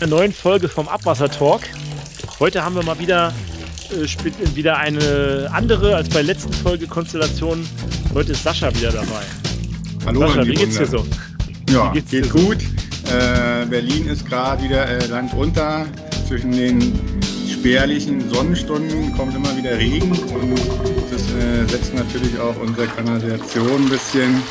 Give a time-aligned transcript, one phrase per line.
[0.00, 1.60] einer neuen Folge vom Abwasser Talk.
[2.38, 3.34] Heute haben wir mal wieder,
[3.90, 7.68] äh, wieder eine andere als bei der letzten Folge Konstellation.
[8.14, 9.22] Heute ist Sascha wieder dabei.
[10.06, 11.04] Hallo, Sascha, wie geht's dir so?
[11.68, 12.58] Ja, geht gut.
[12.62, 13.14] So?
[13.14, 15.86] Äh, Berlin ist gerade wieder äh, Land unter.
[16.26, 16.98] Zwischen den
[17.50, 20.58] spärlichen Sonnenstunden kommt immer wieder Regen und
[21.10, 24.42] das äh, setzt natürlich auch unsere Kanalisation ein bisschen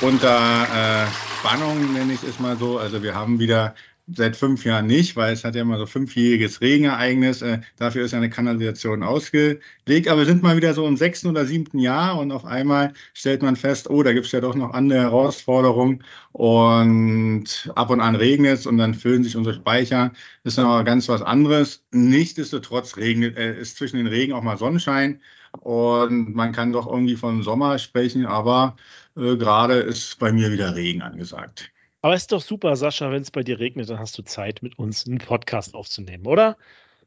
[0.00, 1.06] unter äh,
[1.38, 2.78] Spannung, nenne ich es mal so.
[2.78, 3.74] Also wir haben wieder
[4.14, 7.42] seit fünf Jahren nicht, weil es hat ja immer so fünfjähriges Regenereignis.
[7.42, 10.08] Äh, dafür ist eine Kanalisation ausgelegt.
[10.08, 13.42] Aber wir sind mal wieder so im sechsten oder siebten Jahr und auf einmal stellt
[13.42, 18.16] man fest, oh, da gibt es ja doch noch andere Herausforderungen und ab und an
[18.16, 20.12] regnet es und dann füllen sich unsere Speicher.
[20.44, 21.84] Das ist noch ganz was anderes.
[21.92, 25.20] Nichtsdestotrotz regnet, äh, ist zwischen den Regen auch mal Sonnenschein
[25.60, 28.76] und man kann doch irgendwie von Sommer sprechen, aber
[29.16, 31.72] äh, gerade ist bei mir wieder Regen angesagt.
[32.02, 34.62] Aber es ist doch super, Sascha, wenn es bei dir regnet, dann hast du Zeit,
[34.62, 36.56] mit uns einen Podcast aufzunehmen, oder?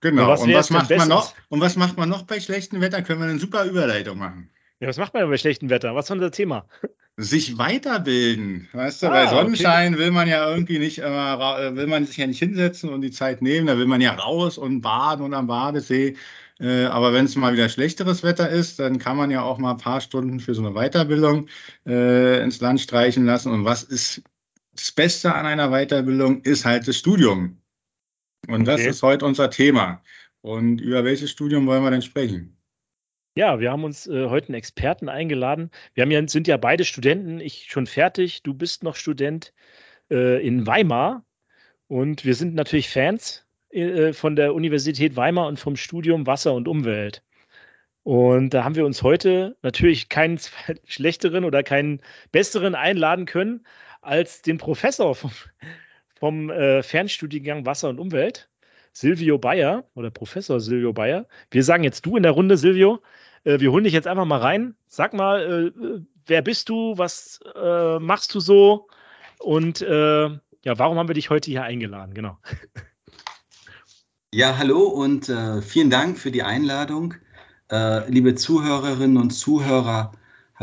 [0.02, 0.28] Genau.
[0.28, 1.34] Was und was macht man noch?
[1.50, 3.02] Und was macht man noch bei schlechtem Wetter?
[3.02, 4.50] Können wir eine super Überleitung machen.
[4.80, 5.96] Ja, was macht man bei schlechtem Wetter?
[5.96, 6.68] Was ist unser Thema?
[7.16, 8.68] Sich weiterbilden.
[8.74, 10.04] Weißt du, ah, bei Sonnenschein okay.
[10.04, 13.12] will man ja irgendwie nicht immer, äh, will man sich ja nicht hinsetzen und die
[13.12, 13.68] Zeit nehmen.
[13.68, 16.18] Da will man ja raus und baden und am Badesee.
[16.60, 19.72] Äh, aber wenn es mal wieder schlechteres Wetter ist, dann kann man ja auch mal
[19.72, 21.48] ein paar Stunden für so eine Weiterbildung
[21.86, 23.52] äh, ins Land streichen lassen.
[23.54, 24.22] Und was ist
[24.76, 27.62] das Beste an einer Weiterbildung ist halt das Studium.
[28.48, 30.04] Und das ist heute unser Thema.
[30.42, 32.58] Und über welches Studium wollen wir denn sprechen?
[33.36, 35.72] Ja, wir haben uns äh, heute einen Experten eingeladen.
[35.94, 39.54] Wir ja, sind ja beide Studenten, ich schon fertig, du bist noch Student
[40.12, 41.26] äh, in Weimar.
[41.88, 46.68] Und wir sind natürlich Fans äh, von der Universität Weimar und vom Studium Wasser und
[46.68, 47.24] Umwelt.
[48.04, 50.40] Und da haben wir uns heute natürlich keinen
[50.86, 52.02] schlechteren oder keinen
[52.32, 53.66] besseren einladen können,
[54.04, 55.32] als den Professor vom,
[56.20, 58.50] vom äh, Fernstudiengang Wasser und Umwelt,
[58.92, 61.26] Silvio Bayer oder Professor Silvio Bayer.
[61.52, 63.02] Wir sagen jetzt du in der Runde, Silvio.
[63.44, 64.76] Äh, wir holen dich jetzt einfach mal rein.
[64.88, 66.98] Sag mal, äh, wer bist du?
[66.98, 68.88] Was äh, machst du so?
[69.40, 72.14] Und äh, ja, warum haben wir dich heute hier eingeladen?
[72.14, 72.38] Genau.
[74.32, 77.14] Ja, hallo und äh, vielen Dank für die Einladung.
[78.08, 80.12] liebe Zuhörerinnen und Zuhörer,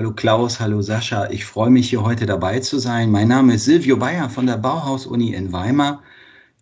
[0.00, 1.28] Hallo Klaus, hallo Sascha.
[1.28, 3.10] Ich freue mich hier heute dabei zu sein.
[3.10, 6.02] Mein Name ist Silvio Bayer von der Bauhaus-Uni in Weimar.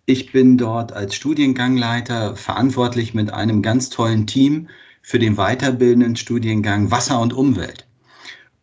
[0.07, 4.69] Ich bin dort als Studiengangleiter verantwortlich mit einem ganz tollen Team
[5.03, 7.87] für den weiterbildenden Studiengang Wasser und Umwelt.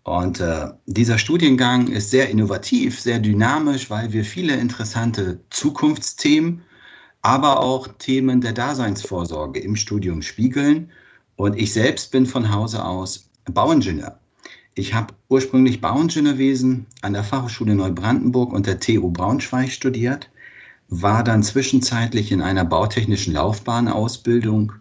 [0.03, 6.63] Und äh, dieser Studiengang ist sehr innovativ, sehr dynamisch, weil wir viele interessante Zukunftsthemen,
[7.21, 10.91] aber auch Themen der Daseinsvorsorge im Studium spiegeln.
[11.37, 14.19] Und ich selbst bin von Hause aus Bauingenieur.
[14.77, 20.29] Ich habe ursprünglich Bauingenieurwesen an der Fachhochschule Neubrandenburg und der TU Braunschweig studiert,
[20.89, 24.73] war dann zwischenzeitlich in einer bautechnischen Laufbahnausbildung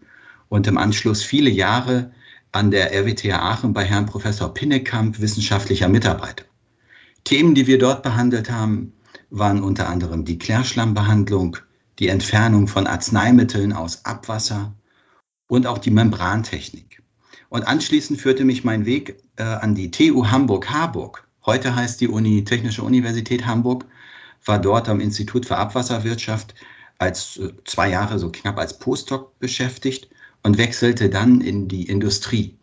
[0.48, 2.10] und im Anschluss viele Jahre
[2.50, 6.44] an der RWTH Aachen bei Herrn Professor Pinnekamp wissenschaftlicher Mitarbeiter.
[7.22, 8.92] Themen, die wir dort behandelt haben,
[9.30, 11.56] waren unter anderem die Klärschlammbehandlung,
[12.00, 14.74] die Entfernung von Arzneimitteln aus Abwasser
[15.46, 16.93] und auch die Membrantechnik.
[17.54, 21.24] Und anschließend führte mich mein Weg äh, an die TU Hamburg-Harburg.
[21.46, 23.86] Heute heißt die Uni Technische Universität Hamburg,
[24.44, 26.56] war dort am Institut für Abwasserwirtschaft
[26.98, 30.08] als äh, zwei Jahre so knapp als Postdoc beschäftigt
[30.42, 32.58] und wechselte dann in die Industrie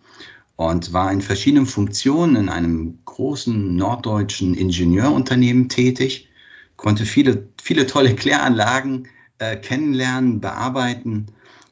[0.57, 6.27] und war in verschiedenen Funktionen in einem großen norddeutschen Ingenieurunternehmen tätig,
[6.75, 9.07] konnte viele, viele tolle Kläranlagen
[9.37, 11.27] äh, kennenlernen, bearbeiten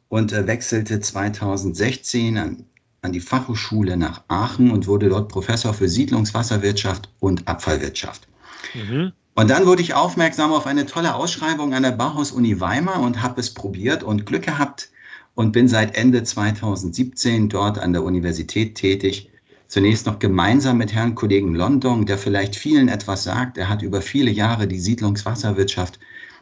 [0.08, 2.66] und äh, wechselte 2016 an
[3.02, 8.28] an die Fachhochschule nach Aachen und wurde dort Professor für Siedlungswasserwirtschaft und Abfallwirtschaft.
[8.74, 9.14] Mhm.
[9.36, 13.40] Und dann wurde ich aufmerksam auf eine tolle Ausschreibung an der Bauhaus-Uni Weimar und habe
[13.40, 14.90] es probiert und Glück gehabt
[15.34, 19.30] und bin seit Ende 2017 dort an der Universität tätig.
[19.68, 23.58] Zunächst noch gemeinsam mit Herrn Kollegen London, der vielleicht vielen etwas sagt.
[23.58, 26.00] Er hat über viele Jahre die Siedlungswasserwirtschaft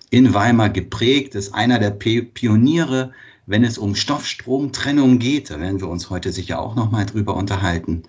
[0.10, 3.12] in Weimar geprägt, ist einer der Pioniere
[3.48, 7.36] wenn es um Stoffstromtrennung geht, da werden wir uns heute sicher auch noch mal drüber
[7.36, 8.04] unterhalten,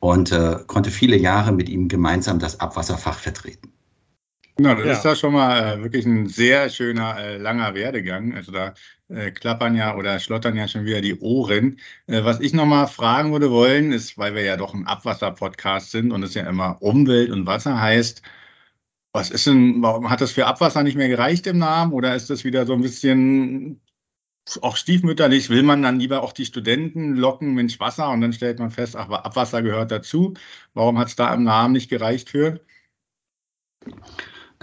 [0.00, 3.72] und äh, konnte viele Jahre mit ihm gemeinsam das Abwasserfach vertreten.
[4.56, 4.92] Genau, das ja.
[4.92, 8.34] ist ja schon mal äh, wirklich ein sehr schöner, äh, langer Werdegang.
[8.34, 8.74] Also da
[9.08, 11.78] äh, klappern ja oder schlottern ja schon wieder die Ohren.
[12.06, 16.10] Äh, was ich nochmal fragen würde wollen, ist, weil wir ja doch ein Abwasser-Podcast sind
[16.10, 18.22] und es ja immer Umwelt und Wasser heißt,
[19.12, 22.28] was ist denn, warum hat das für Abwasser nicht mehr gereicht im Namen oder ist
[22.28, 23.80] das wieder so ein bisschen
[24.62, 28.58] auch stiefmütterlich will man dann lieber auch die Studenten locken, Mensch, Wasser, und dann stellt
[28.58, 30.34] man fest, ach, Abwasser gehört dazu.
[30.72, 32.60] Warum hat es da im Namen nicht gereicht für?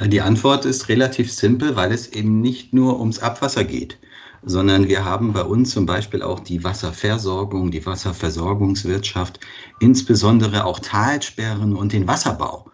[0.03, 3.97] Die Antwort ist relativ simpel, weil es eben nicht nur ums Abwasser geht,
[4.43, 9.39] sondern wir haben bei uns zum Beispiel auch die Wasserversorgung, die Wasserversorgungswirtschaft,
[9.79, 12.71] insbesondere auch Talsperren und den Wasserbau,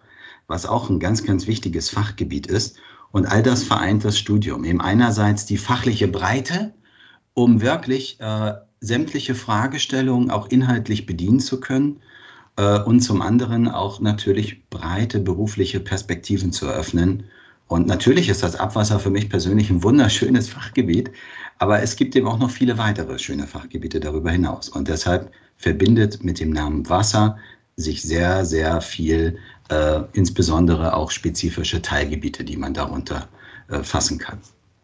[0.48, 2.78] was auch ein ganz, ganz wichtiges Fachgebiet ist.
[3.12, 4.64] Und all das vereint das Studium.
[4.64, 6.74] Eben einerseits die fachliche Breite,
[7.34, 12.00] um wirklich äh, sämtliche Fragestellungen auch inhaltlich bedienen zu können
[12.56, 17.24] äh, und zum anderen auch natürlich breite berufliche Perspektiven zu eröffnen.
[17.68, 21.10] Und natürlich ist das Abwasser für mich persönlich ein wunderschönes Fachgebiet,
[21.58, 24.68] aber es gibt eben auch noch viele weitere schöne Fachgebiete darüber hinaus.
[24.68, 27.38] Und deshalb verbindet mit dem Namen Wasser
[27.76, 29.38] sich sehr, sehr viel,
[29.70, 33.28] äh, insbesondere auch spezifische Teilgebiete, die man darunter
[33.68, 34.40] äh, fassen kann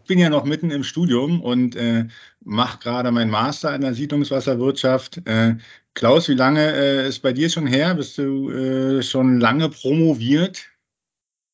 [0.09, 2.07] bin ja noch mitten im Studium und äh,
[2.41, 5.27] mache gerade meinen Master in der Siedlungswasserwirtschaft.
[5.27, 5.57] Äh,
[5.95, 7.95] Klaus, wie lange äh, ist bei dir schon her?
[7.95, 10.67] Bist du äh, schon lange promoviert?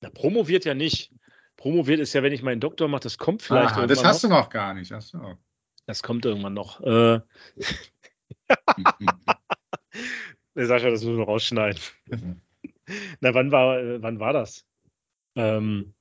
[0.01, 1.13] Na, promoviert ja nicht.
[1.57, 3.77] Promoviert ist ja, wenn ich meinen Doktor mache, das kommt vielleicht.
[3.77, 4.31] Ah, das hast noch.
[4.31, 4.93] du noch gar nicht.
[4.93, 5.39] Ach so.
[5.87, 6.81] Das kommt irgendwann noch.
[6.81, 7.21] Äh,
[10.55, 11.81] Sascha, das müssen wir rausschneiden.
[13.21, 14.67] Na, wann war, äh, wann war das?
[15.37, 15.95] Ähm,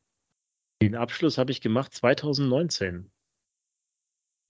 [0.82, 3.10] den Abschluss habe ich gemacht 2019.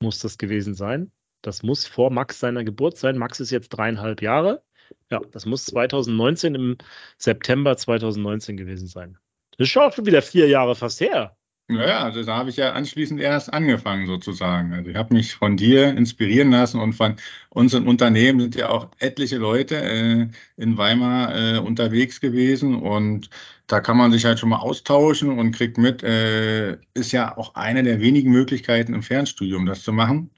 [0.04, 1.12] Muss das gewesen sein.
[1.42, 3.18] Das muss vor Max seiner Geburt sein.
[3.18, 4.62] Max ist jetzt dreieinhalb Jahre.
[5.10, 6.78] Ja, das muss 2019 im
[7.18, 9.18] September 2019 gewesen sein.
[9.58, 11.38] Das ist schon wieder vier Jahre fast her.
[11.70, 14.74] Naja, also da habe ich ja anschließend erst angefangen sozusagen.
[14.74, 17.16] Also ich habe mich von dir inspirieren lassen und von
[17.50, 20.28] unseren Unternehmen sind ja auch etliche Leute äh,
[20.58, 23.30] in Weimar äh, unterwegs gewesen und
[23.68, 27.56] da kann man sich halt schon mal austauschen und kriegt mit, äh, ist ja auch
[27.56, 30.32] eine der wenigen Möglichkeiten im Fernstudium das zu machen.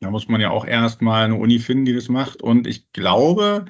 [0.00, 2.92] Da muss man ja auch erst mal eine Uni finden, die das macht und ich
[2.92, 3.64] glaube,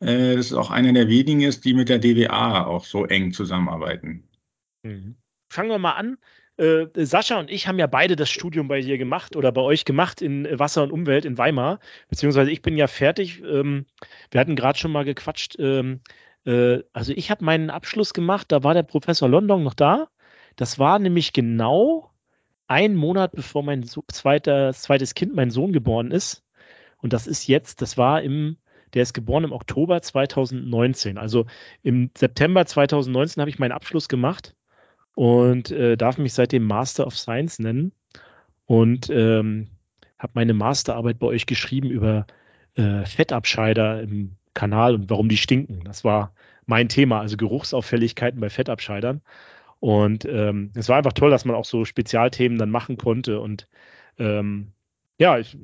[0.00, 3.32] äh, dass es auch eine der wenigen ist, die mit der DWA auch so eng
[3.32, 4.24] zusammenarbeiten.
[4.82, 5.16] Mhm
[5.50, 6.16] fangen wir mal an.
[6.56, 9.84] Äh, Sascha und ich haben ja beide das Studium bei dir gemacht oder bei euch
[9.84, 11.80] gemacht in Wasser und Umwelt in Weimar.
[12.08, 13.42] Beziehungsweise ich bin ja fertig.
[13.42, 13.86] Ähm,
[14.30, 15.56] wir hatten gerade schon mal gequatscht.
[15.58, 16.00] Ähm,
[16.46, 20.08] äh, also ich habe meinen Abschluss gemacht, da war der Professor London noch da.
[20.56, 22.10] Das war nämlich genau
[22.68, 26.44] ein Monat, bevor mein zweiter, zweites Kind, mein Sohn, geboren ist.
[26.98, 28.58] Und das ist jetzt, das war im,
[28.94, 31.18] der ist geboren im Oktober 2019.
[31.18, 31.46] Also
[31.82, 34.54] im September 2019 habe ich meinen Abschluss gemacht
[35.14, 37.92] und äh, darf mich seitdem Master of Science nennen
[38.66, 39.68] und ähm,
[40.18, 42.26] habe meine Masterarbeit bei euch geschrieben über
[42.74, 45.82] äh, Fettabscheider im Kanal und warum die stinken.
[45.84, 46.34] Das war
[46.66, 49.22] mein Thema, also Geruchsauffälligkeiten bei Fettabscheidern.
[49.80, 53.40] Und ähm, es war einfach toll, dass man auch so Spezialthemen dann machen konnte.
[53.40, 53.68] Und
[54.18, 54.72] ähm,
[55.20, 55.54] ja, ich,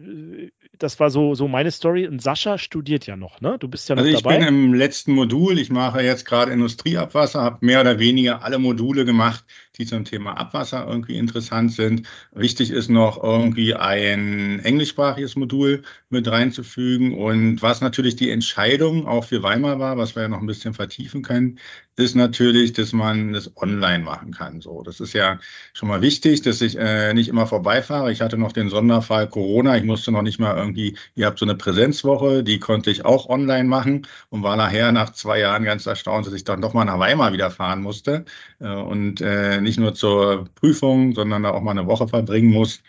[0.79, 2.07] das war so, so meine Story.
[2.07, 3.57] Und Sascha studiert ja noch, ne?
[3.59, 4.37] Du bist ja noch also ich dabei.
[4.37, 5.59] bin im letzten Modul.
[5.59, 9.47] Ich mache jetzt gerade Industrieabwasser, habe mehr oder weniger alle Module gemacht,
[9.79, 12.07] die zum Thema Abwasser irgendwie interessant sind.
[12.33, 17.15] Wichtig ist noch irgendwie ein englischsprachiges Modul mit reinzufügen.
[17.15, 20.75] Und was natürlich die Entscheidung auch für Weimar war, was wir ja noch ein bisschen
[20.75, 21.59] vertiefen können,
[21.97, 24.61] ist natürlich, dass man das online machen kann.
[24.61, 25.39] So, das ist ja
[25.73, 28.13] schon mal wichtig, dass ich äh, nicht immer vorbeifahre.
[28.13, 29.77] Ich hatte noch den Sonderfall Corona.
[29.77, 33.29] Ich musste noch nicht mal irgendwie, ihr habt so eine Präsenzwoche, die konnte ich auch
[33.29, 36.85] online machen und war nachher nach zwei Jahren ganz erstaunt, dass ich dann doch mal
[36.85, 38.27] nach Weimar wieder fahren musste
[38.61, 42.83] äh, und äh, nicht nur zur Prüfung, sondern da auch mal eine Woche verbringen muss.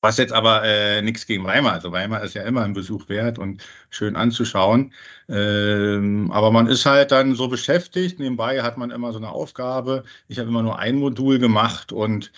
[0.00, 1.72] Was jetzt aber äh, nichts gegen Weimar.
[1.72, 4.92] Also Weimar ist ja immer ein Besuch wert und schön anzuschauen.
[5.28, 8.20] Ähm, aber man ist halt dann so beschäftigt.
[8.20, 10.04] Nebenbei hat man immer so eine Aufgabe.
[10.28, 12.32] Ich habe immer nur ein Modul gemacht und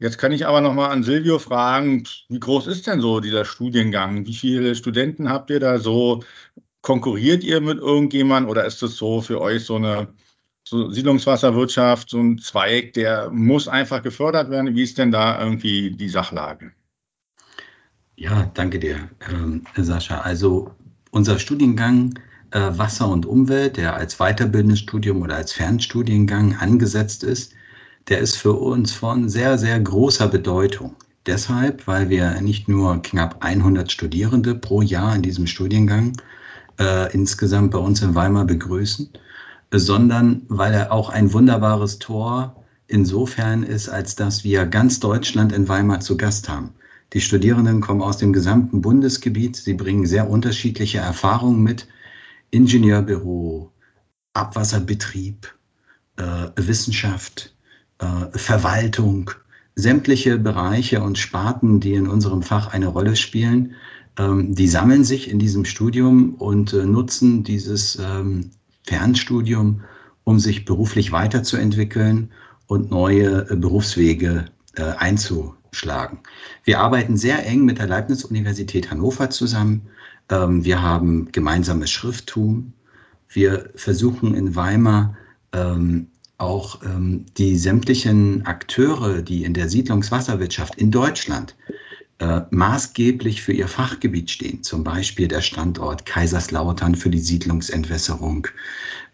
[0.00, 3.44] Jetzt kann ich aber noch mal an Silvio fragen, wie groß ist denn so dieser
[3.44, 4.26] Studiengang?
[4.26, 6.24] Wie viele Studenten habt ihr da so?
[6.82, 10.08] Konkurriert ihr mit irgendjemandem oder ist das so für euch so eine
[10.70, 14.74] so Siedlungswasserwirtschaft, so ein Zweig, der muss einfach gefördert werden?
[14.76, 16.70] Wie ist denn da irgendwie die Sachlage?
[18.14, 20.20] Ja, danke dir, ähm, Sascha.
[20.20, 20.70] Also
[21.10, 22.14] unser Studiengang
[22.52, 27.52] äh, Wasser und Umwelt, der als weiterbildendes Studium oder als Fernstudiengang angesetzt ist,
[28.08, 30.94] der ist für uns von sehr, sehr großer Bedeutung.
[31.26, 36.12] Deshalb, weil wir nicht nur knapp 100 Studierende pro Jahr in diesem Studiengang
[36.78, 39.10] äh, insgesamt bei uns in Weimar begrüßen,
[39.72, 45.68] sondern weil er auch ein wunderbares Tor insofern ist, als dass wir ganz Deutschland in
[45.68, 46.74] Weimar zu Gast haben.
[47.12, 49.56] Die Studierenden kommen aus dem gesamten Bundesgebiet.
[49.56, 51.88] Sie bringen sehr unterschiedliche Erfahrungen mit.
[52.50, 53.72] Ingenieurbüro,
[54.34, 55.52] Abwasserbetrieb,
[56.16, 57.54] äh, Wissenschaft,
[57.98, 59.30] äh, Verwaltung,
[59.76, 63.74] sämtliche Bereiche und Sparten, die in unserem Fach eine Rolle spielen,
[64.18, 68.50] ähm, die sammeln sich in diesem Studium und äh, nutzen dieses ähm,
[68.84, 69.82] Fernstudium,
[70.24, 72.30] um sich beruflich weiterzuentwickeln
[72.66, 74.46] und neue äh, Berufswege
[74.76, 76.20] äh, einzuschlagen.
[76.64, 79.82] Wir arbeiten sehr eng mit der Leibniz-Universität Hannover zusammen.
[80.28, 82.72] Ähm, wir haben gemeinsames Schrifttum.
[83.28, 85.16] Wir versuchen in Weimar
[85.52, 86.08] ähm,
[86.38, 91.54] auch ähm, die sämtlichen Akteure, die in der Siedlungswasserwirtschaft in Deutschland
[92.20, 98.46] äh, maßgeblich für ihr Fachgebiet stehen, zum Beispiel der Standort Kaiserslautern für die Siedlungsentwässerung,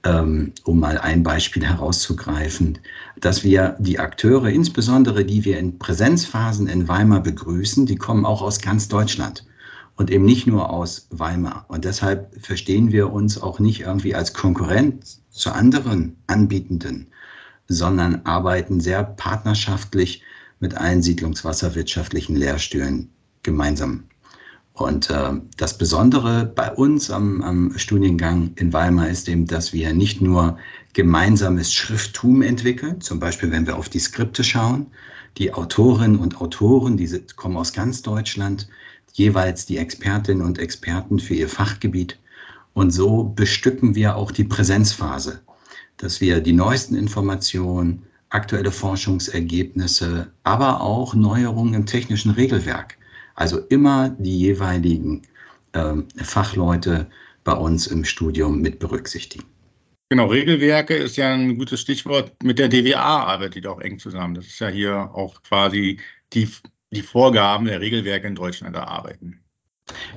[0.05, 2.79] ähm, um mal ein Beispiel herauszugreifen,
[3.21, 8.43] dass wir die Akteure, insbesondere die wir in Präsenzphasen in Weimar begrüßen, die kommen auch
[8.43, 9.47] aus ganz Deutschland.
[9.95, 11.65] Und eben nicht nur aus Weimar.
[11.69, 17.07] Und deshalb verstehen wir uns auch nicht irgendwie als Konkurrent zu anderen Anbietenden,
[17.69, 20.23] sondern arbeiten sehr partnerschaftlich
[20.61, 23.11] mit allen siedlungswasserwirtschaftlichen Lehrstühlen
[23.43, 24.05] gemeinsam.
[24.77, 29.95] Und äh, das Besondere bei uns am, am Studiengang in Weimar ist eben, dass wir
[29.95, 30.59] nicht nur
[30.93, 34.87] gemeinsames Schrifttum entwickeln, zum Beispiel wenn wir auf die Skripte schauen,
[35.39, 38.69] die Autorinnen und Autoren, die kommen aus ganz Deutschland,
[39.15, 42.19] jeweils die Expertinnen und Experten für ihr Fachgebiet.
[42.75, 45.41] Und so bestücken wir auch die Präsenzphase,
[45.97, 48.03] dass wir die neuesten Informationen,
[48.37, 52.99] aktuelle Forschungsergebnisse, aber auch Neuerungen im technischen Regelwerk,
[53.35, 55.23] also immer die jeweiligen
[55.73, 57.09] äh, Fachleute
[57.45, 59.47] bei uns im Studium mit berücksichtigen.
[60.09, 62.33] Genau, Regelwerke ist ja ein gutes Stichwort.
[62.43, 64.35] Mit der DWA arbeitet ihr auch eng zusammen.
[64.35, 65.99] Das ist ja hier auch quasi
[66.33, 66.49] die
[66.93, 69.41] die Vorgaben der Regelwerke in Deutschland erarbeiten.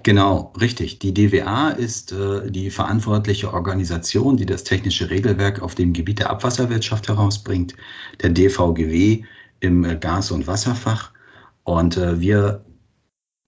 [0.04, 1.00] Genau, richtig.
[1.00, 6.30] Die DWA ist äh, die verantwortliche Organisation, die das technische Regelwerk auf dem Gebiet der
[6.30, 7.76] Abwasserwirtschaft herausbringt,
[8.22, 9.24] der DVGW
[9.60, 11.12] im äh, Gas- und Wasserfach.
[11.64, 12.66] Und äh, wir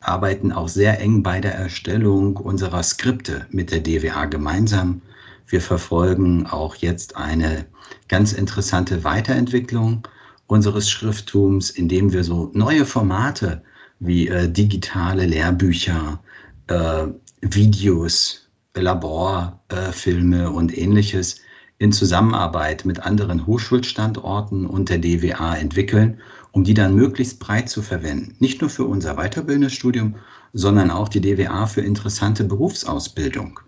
[0.01, 5.01] arbeiten auch sehr eng bei der Erstellung unserer Skripte mit der DWA gemeinsam.
[5.47, 7.65] Wir verfolgen auch jetzt eine
[8.07, 10.07] ganz interessante Weiterentwicklung
[10.47, 13.63] unseres Schrifttums, indem wir so neue Formate
[14.01, 16.22] wie äh, digitale Lehrbücher,
[16.67, 17.08] äh,
[17.41, 21.39] Videos, Laborfilme äh, und ähnliches
[21.77, 26.20] in Zusammenarbeit mit anderen Hochschulstandorten und der DWA entwickeln,
[26.51, 28.36] um die dann möglichst breit zu verwenden.
[28.39, 30.15] Nicht nur für unser weiterbildendes Studium,
[30.53, 33.60] sondern auch die DWA für interessante Berufsausbildung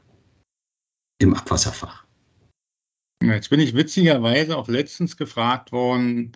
[1.19, 2.03] im Abwasserfach.
[3.21, 6.33] Jetzt bin ich witzigerweise auch letztens gefragt worden,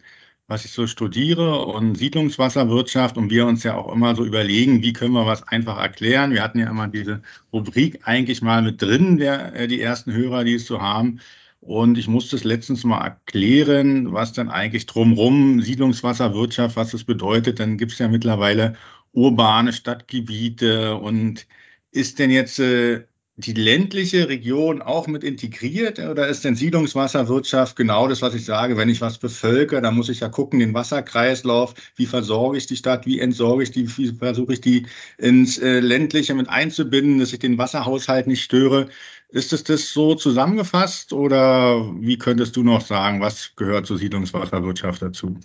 [0.47, 4.93] was ich so studiere und Siedlungswasserwirtschaft und wir uns ja auch immer so überlegen, wie
[4.93, 6.31] können wir was einfach erklären.
[6.31, 10.45] Wir hatten ja immer diese Rubrik eigentlich mal mit drin, der, äh, die ersten Hörer,
[10.45, 11.19] die es so haben.
[11.59, 17.59] Und ich musste es letztens mal erklären, was dann eigentlich drumrum Siedlungswasserwirtschaft, was das bedeutet.
[17.59, 18.75] Dann gibt es ja mittlerweile
[19.11, 21.45] urbane Stadtgebiete und
[21.91, 23.05] ist denn jetzt äh,
[23.39, 28.77] die ländliche Region auch mit integriert oder ist denn Siedlungswasserwirtschaft genau das, was ich sage?
[28.77, 32.75] Wenn ich was bevölker, dann muss ich ja gucken, den Wasserkreislauf, wie versorge ich die
[32.75, 34.87] Stadt, wie entsorge ich die, wie versuche ich die
[35.19, 38.89] ins äh, ländliche mit einzubinden, dass ich den Wasserhaushalt nicht störe.
[39.29, 45.03] Ist es das so zusammengefasst oder wie könntest du noch sagen, was gehört zur Siedlungswasserwirtschaft
[45.03, 45.37] dazu?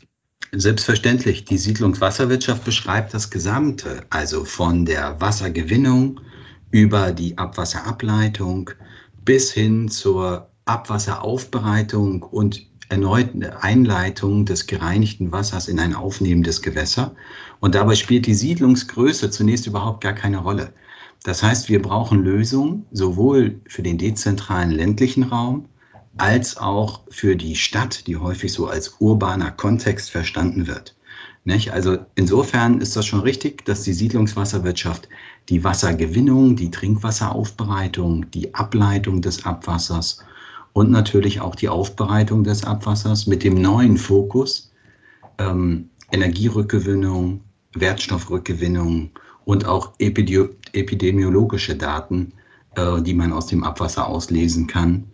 [0.53, 1.45] Selbstverständlich.
[1.45, 6.21] Die Siedlungswasserwirtschaft beschreibt das Gesamte, also von der Wassergewinnung,
[6.73, 8.71] über die Abwasserableitung
[9.25, 17.15] bis hin zur Abwasseraufbereitung und erneuten Einleitung des gereinigten Wassers in ein aufnehmendes Gewässer.
[17.61, 20.73] Und dabei spielt die Siedlungsgröße zunächst überhaupt gar keine Rolle.
[21.25, 25.69] Das heißt, wir brauchen Lösungen sowohl für den dezentralen ländlichen Raum
[26.19, 30.97] als auch für die Stadt, die häufig so als urbaner Kontext verstanden wird.
[31.45, 31.73] Nicht?
[31.73, 35.09] Also insofern ist das schon richtig, dass die Siedlungswasserwirtschaft
[35.49, 40.25] die Wassergewinnung, die Trinkwasseraufbereitung, die Ableitung des Abwassers
[40.73, 44.73] und natürlich auch die Aufbereitung des Abwassers mit dem neuen Fokus
[45.39, 47.41] ähm, Energierückgewinnung,
[47.75, 49.11] Wertstoffrückgewinnung
[49.45, 52.33] und auch epidemiologische Daten,
[52.77, 55.11] äh, die man aus dem Abwasser auslesen kann,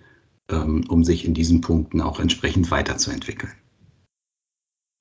[0.50, 3.52] ähm, um sich in diesen Punkten auch entsprechend weiterzuentwickeln.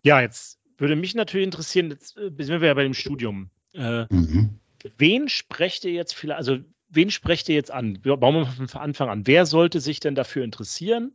[0.04, 3.50] Ja, jetzt würde mich natürlich interessieren, jetzt äh, sind wir ja bei dem Studium.
[3.74, 4.60] Äh, mhm.
[4.98, 6.58] Wen sprecht ihr jetzt vielleicht, also
[6.90, 8.00] wen sprecht ihr jetzt an?
[8.02, 9.28] Bauen wir mal von Anfang an.
[9.28, 11.14] Wer sollte sich denn dafür interessieren,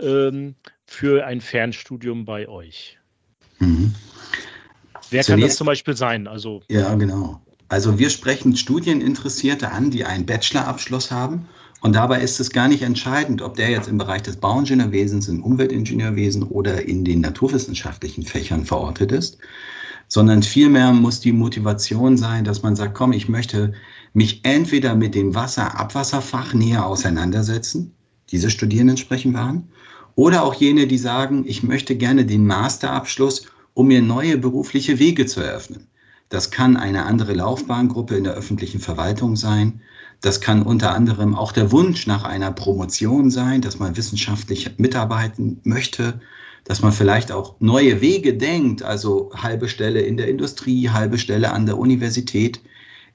[0.00, 2.98] ähm, für ein Fernstudium bei euch?
[3.58, 3.94] Mhm.
[5.10, 6.26] Wer Zunächst, kann das zum Beispiel sein?
[6.26, 7.40] Also, ja, genau.
[7.68, 11.48] Also wir sprechen Studieninteressierte an, die einen Bachelorabschluss haben
[11.80, 15.44] und dabei ist es gar nicht entscheidend, ob der jetzt im Bereich des Bauingenieurwesens, im
[15.44, 19.38] Umweltingenieurwesen oder in den naturwissenschaftlichen Fächern verortet ist,
[20.08, 23.72] sondern vielmehr muss die Motivation sein, dass man sagt, komm, ich möchte
[24.14, 27.94] mich entweder mit dem Wasser-Abwasserfach näher auseinandersetzen,
[28.30, 29.68] diese Studierenden sprechen wir an,
[30.14, 35.26] Oder auch jene, die sagen, ich möchte gerne den Masterabschluss, um mir neue berufliche Wege
[35.26, 35.86] zu eröffnen.
[36.28, 39.80] Das kann eine andere Laufbahngruppe in der öffentlichen Verwaltung sein.
[40.20, 45.60] Das kann unter anderem auch der Wunsch nach einer Promotion sein, dass man wissenschaftlich mitarbeiten
[45.62, 46.20] möchte,
[46.68, 51.52] dass man vielleicht auch neue Wege denkt, also halbe Stelle in der Industrie, halbe Stelle
[51.52, 52.60] an der Universität.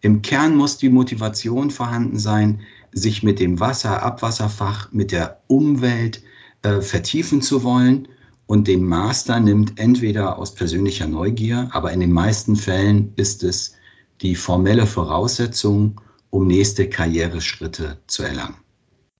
[0.01, 2.61] Im Kern muss die Motivation vorhanden sein,
[2.93, 6.23] sich mit dem Wasser, Abwasserfach, mit der Umwelt
[6.63, 8.07] äh, vertiefen zu wollen.
[8.47, 13.75] Und den Master nimmt entweder aus persönlicher Neugier, aber in den meisten Fällen ist es
[14.21, 18.55] die formelle Voraussetzung, um nächste Karriereschritte zu erlangen.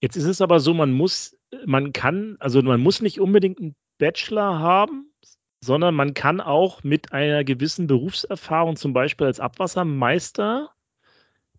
[0.01, 1.37] Jetzt ist es aber so, man muss,
[1.67, 5.13] man kann, also man muss nicht unbedingt einen Bachelor haben,
[5.61, 10.71] sondern man kann auch mit einer gewissen Berufserfahrung, zum Beispiel als Abwassermeister,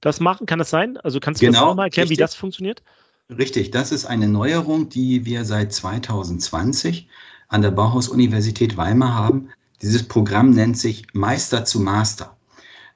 [0.02, 0.44] das machen.
[0.44, 0.98] Kann das sein?
[0.98, 2.18] Also kannst du genau, das mal erklären, richtig.
[2.18, 2.82] wie das funktioniert?
[3.30, 7.08] Richtig, das ist eine Neuerung, die wir seit 2020
[7.48, 9.48] an der Bauhaus-Universität Weimar haben.
[9.80, 12.36] Dieses Programm nennt sich Meister zu Master.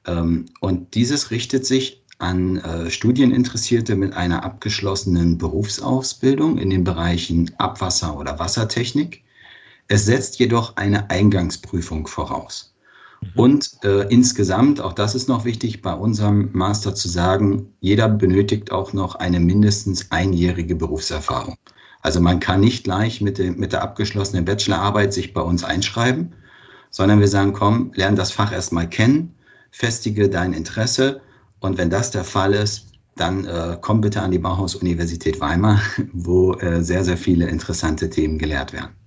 [0.06, 7.50] Ähm, und dieses richtet sich an äh, Studieninteressierte mit einer abgeschlossenen Berufsausbildung in den Bereichen
[7.56, 9.24] Abwasser oder Wassertechnik.
[9.88, 12.74] Es setzt jedoch eine Eingangsprüfung voraus.
[13.34, 18.70] Und äh, insgesamt, auch das ist noch wichtig, bei unserem Master zu sagen, jeder benötigt
[18.70, 21.56] auch noch eine mindestens einjährige Berufserfahrung.
[22.02, 26.32] Also man kann nicht gleich mit, dem, mit der abgeschlossenen Bachelorarbeit sich bei uns einschreiben,
[26.90, 29.34] sondern wir sagen, komm, lern das Fach erstmal kennen,
[29.70, 31.20] festige dein Interesse
[31.60, 35.80] und wenn das der Fall ist, dann äh, komm bitte an die Bauhaus-Universität Weimar,
[36.12, 38.97] wo äh, sehr, sehr viele interessante Themen gelehrt werden.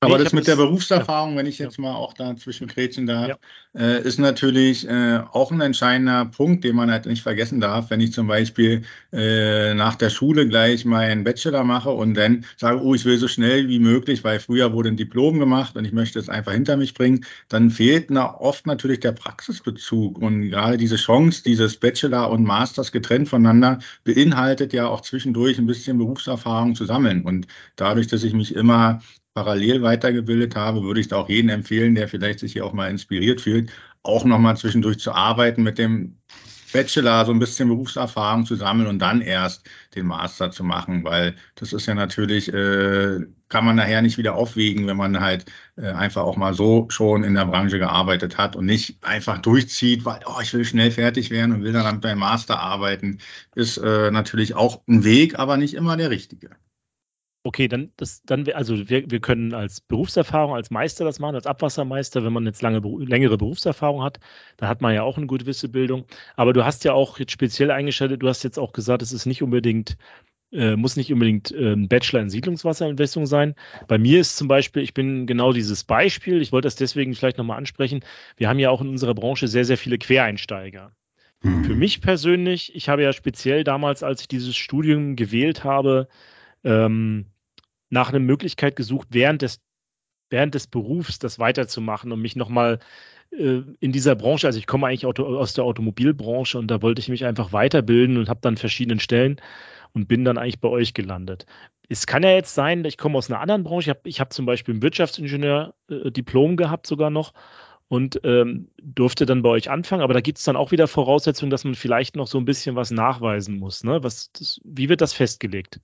[0.00, 3.36] Aber das mit der Berufserfahrung, wenn ich jetzt mal auch da zwischen Gretchen darf, ja.
[3.76, 7.90] äh, ist natürlich äh, auch ein entscheidender Punkt, den man halt nicht vergessen darf.
[7.90, 12.80] Wenn ich zum Beispiel äh, nach der Schule gleich meinen Bachelor mache und dann sage,
[12.80, 15.92] oh, ich will so schnell wie möglich, weil früher wurde ein Diplom gemacht und ich
[15.92, 20.16] möchte es einfach hinter mich bringen, dann fehlt na, oft natürlich der Praxisbezug.
[20.18, 25.66] Und gerade diese Chance, dieses Bachelor und Masters getrennt voneinander, beinhaltet ja auch zwischendurch ein
[25.66, 27.22] bisschen Berufserfahrung zu sammeln.
[27.22, 29.00] Und dadurch, dass ich mich immer
[29.38, 32.90] parallel weitergebildet habe, würde ich da auch jedem empfehlen, der vielleicht sich hier auch mal
[32.90, 33.70] inspiriert fühlt,
[34.02, 36.18] auch nochmal zwischendurch zu arbeiten mit dem
[36.72, 41.34] Bachelor, so ein bisschen Berufserfahrung zu sammeln und dann erst den Master zu machen, weil
[41.54, 45.46] das ist ja natürlich, äh, kann man nachher nicht wieder aufwiegen, wenn man halt
[45.76, 50.04] äh, einfach auch mal so schon in der Branche gearbeitet hat und nicht einfach durchzieht,
[50.04, 53.18] weil, oh, ich will schnell fertig werden und will dann beim Master arbeiten,
[53.54, 56.50] ist äh, natürlich auch ein Weg, aber nicht immer der richtige.
[57.48, 61.46] Okay, dann, das, dann, also wir, wir können als Berufserfahrung, als Meister das machen, als
[61.46, 64.20] Abwassermeister, wenn man jetzt lange, längere Berufserfahrung hat,
[64.58, 66.04] da hat man ja auch eine gewisse Bildung.
[66.36, 69.24] Aber du hast ja auch jetzt speziell eingeschaltet, du hast jetzt auch gesagt, es ist
[69.24, 69.96] nicht unbedingt,
[70.52, 73.54] äh, muss nicht unbedingt äh, ein Bachelor in Siedlungswasserentwässerung sein.
[73.86, 77.38] Bei mir ist zum Beispiel, ich bin genau dieses Beispiel, ich wollte das deswegen vielleicht
[77.38, 78.04] nochmal ansprechen.
[78.36, 80.92] Wir haben ja auch in unserer Branche sehr, sehr viele Quereinsteiger.
[81.40, 81.64] Mhm.
[81.64, 86.08] Für mich persönlich, ich habe ja speziell damals, als ich dieses Studium gewählt habe,
[86.64, 87.26] ähm,
[87.90, 89.60] nach einer Möglichkeit gesucht, während des,
[90.30, 92.78] während des Berufs das weiterzumachen und mich nochmal
[93.30, 97.08] äh, in dieser Branche, also ich komme eigentlich aus der Automobilbranche und da wollte ich
[97.08, 99.40] mich einfach weiterbilden und habe dann verschiedenen Stellen
[99.92, 101.46] und bin dann eigentlich bei euch gelandet.
[101.88, 103.96] Es kann ja jetzt sein, ich komme aus einer anderen Branche.
[104.04, 107.32] Ich habe hab zum Beispiel ein Wirtschaftsingenieur-Diplom äh, gehabt sogar noch
[107.88, 110.02] und ähm, durfte dann bei euch anfangen.
[110.02, 112.76] Aber da gibt es dann auch wieder Voraussetzungen, dass man vielleicht noch so ein bisschen
[112.76, 113.84] was nachweisen muss.
[113.84, 114.02] Ne?
[114.02, 115.80] Was, das, wie wird das festgelegt?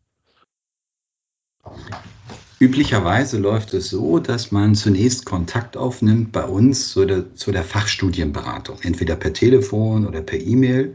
[2.60, 7.64] Üblicherweise läuft es so, dass man zunächst Kontakt aufnimmt bei uns zu der, zu der
[7.64, 10.94] Fachstudienberatung, entweder per Telefon oder per E-Mail.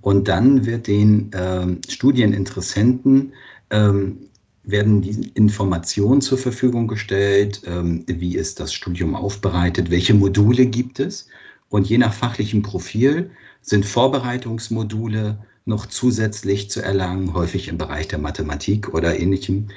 [0.00, 3.32] Und dann wird den ähm, Studieninteressenten
[3.70, 4.18] ähm,
[4.64, 11.00] werden die Informationen zur Verfügung gestellt, ähm, wie ist das Studium aufbereitet, welche Module gibt
[11.00, 11.28] es.
[11.70, 13.30] Und je nach fachlichem Profil
[13.62, 19.68] sind Vorbereitungsmodule noch zusätzlich zu erlangen, häufig im Bereich der Mathematik oder ähnlichem,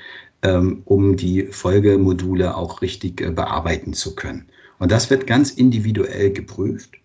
[0.41, 4.47] ähm, um die Folgemodule auch richtig äh, bearbeiten zu können.
[4.79, 6.95] Und das wird ganz individuell geprüft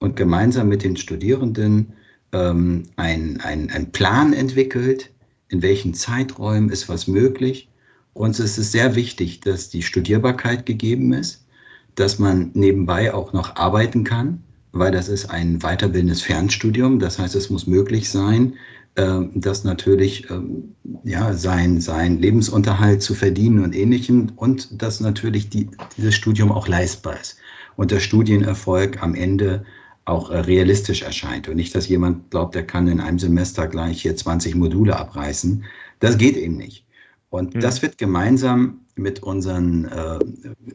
[0.00, 1.94] und gemeinsam mit den Studierenden
[2.32, 5.10] ähm, ein, ein, ein Plan entwickelt,
[5.48, 7.68] in welchen Zeiträumen ist was möglich.
[8.12, 11.46] Uns ist es sehr wichtig, dass die Studierbarkeit gegeben ist,
[11.94, 14.42] dass man nebenbei auch noch arbeiten kann,
[14.72, 16.98] weil das ist ein weiterbildendes Fernstudium.
[16.98, 18.54] Das heißt, es muss möglich sein,
[18.96, 25.48] ähm, dass natürlich ähm, ja, sein, sein Lebensunterhalt zu verdienen und ähnlichem und dass natürlich
[25.48, 27.38] die, dieses Studium auch leistbar ist
[27.76, 29.64] und der Studienerfolg am Ende
[30.04, 34.02] auch äh, realistisch erscheint und nicht, dass jemand glaubt, er kann in einem Semester gleich
[34.02, 35.64] hier 20 Module abreißen.
[36.00, 36.84] Das geht eben nicht.
[37.30, 37.60] Und mhm.
[37.60, 40.18] das wird gemeinsam mit, unseren, äh,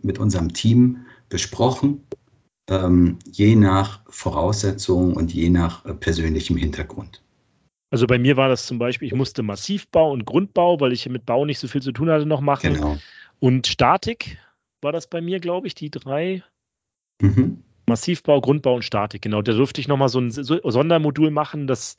[0.01, 2.01] mit unserem Team besprochen,
[2.69, 7.21] ähm, je nach Voraussetzungen und je nach äh, persönlichem Hintergrund.
[7.89, 11.25] Also bei mir war das zum Beispiel, ich musste Massivbau und Grundbau, weil ich mit
[11.25, 12.73] Bau nicht so viel zu tun hatte, noch machen.
[12.73, 12.97] Genau.
[13.39, 14.37] Und Statik
[14.81, 16.43] war das bei mir, glaube ich, die drei.
[17.21, 17.63] Mhm.
[17.87, 19.41] Massivbau, Grundbau und Statik, genau.
[19.41, 21.95] Da durfte ich nochmal so ein Sondermodul machen, das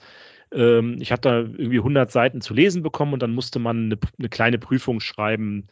[0.53, 3.99] ähm, ich habe da irgendwie 100 Seiten zu lesen bekommen und dann musste man eine,
[4.19, 5.67] eine kleine Prüfung schreiben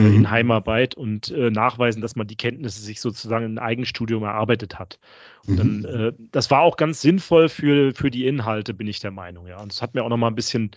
[0.00, 0.14] mhm.
[0.14, 4.98] in Heimarbeit und äh, nachweisen, dass man die Kenntnisse sich sozusagen in Eigenstudium erarbeitet hat.
[5.46, 5.56] Und mhm.
[5.56, 9.46] dann, äh, das war auch ganz sinnvoll für, für die Inhalte, bin ich der Meinung,
[9.46, 9.60] ja.
[9.60, 10.70] Und es hat mir auch nochmal ein bisschen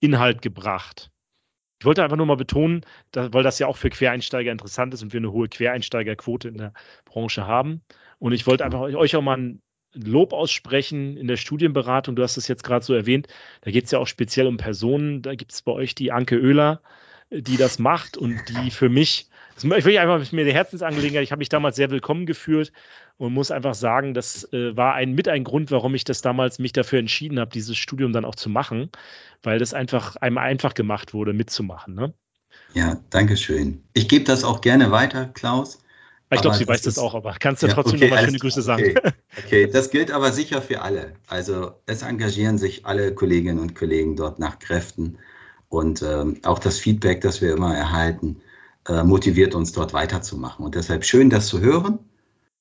[0.00, 1.10] Inhalt gebracht.
[1.80, 5.02] Ich wollte einfach nur mal betonen, da, weil das ja auch für Quereinsteiger interessant ist
[5.02, 6.72] und wir eine hohe Quereinsteigerquote in der
[7.04, 7.82] Branche haben.
[8.18, 9.62] Und ich wollte einfach euch auch mal ein
[9.94, 12.16] Lob aussprechen in der Studienberatung.
[12.16, 13.28] Du hast es jetzt gerade so erwähnt.
[13.62, 15.22] Da geht es ja auch speziell um Personen.
[15.22, 16.82] Da gibt es bei euch die Anke Oehler,
[17.30, 21.24] die das macht und die für mich, das ich will einfach mit mir die Herzensangelegenheit,
[21.24, 22.72] ich habe mich damals sehr willkommen gefühlt
[23.18, 26.58] und muss einfach sagen, das äh, war ein, mit ein Grund, warum ich das damals
[26.58, 28.90] mich dafür entschieden habe, dieses Studium dann auch zu machen,
[29.42, 31.94] weil das einfach einem einfach gemacht wurde, mitzumachen.
[31.94, 32.14] Ne?
[32.74, 33.82] Ja, danke schön.
[33.94, 35.80] Ich gebe das auch gerne weiter, Klaus.
[36.30, 38.60] Ich glaube, sie weiß das auch, aber kannst du ja, trotzdem okay, nochmal schöne Grüße
[38.60, 38.94] sagen.
[38.96, 39.12] Okay.
[39.38, 41.14] okay, das gilt aber sicher für alle.
[41.26, 45.18] Also es engagieren sich alle Kolleginnen und Kollegen dort nach Kräften
[45.68, 48.40] und ähm, auch das Feedback, das wir immer erhalten,
[48.88, 50.64] äh, motiviert uns dort weiterzumachen.
[50.64, 51.98] Und deshalb schön, das zu hören.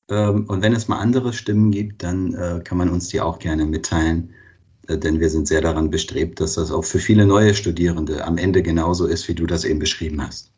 [0.09, 3.39] Ähm, und wenn es mal andere Stimmen gibt, dann äh, kann man uns die auch
[3.39, 4.33] gerne mitteilen,
[4.87, 8.37] äh, denn wir sind sehr daran bestrebt, dass das auch für viele neue Studierende am
[8.37, 10.51] Ende genauso ist, wie du das eben beschrieben hast.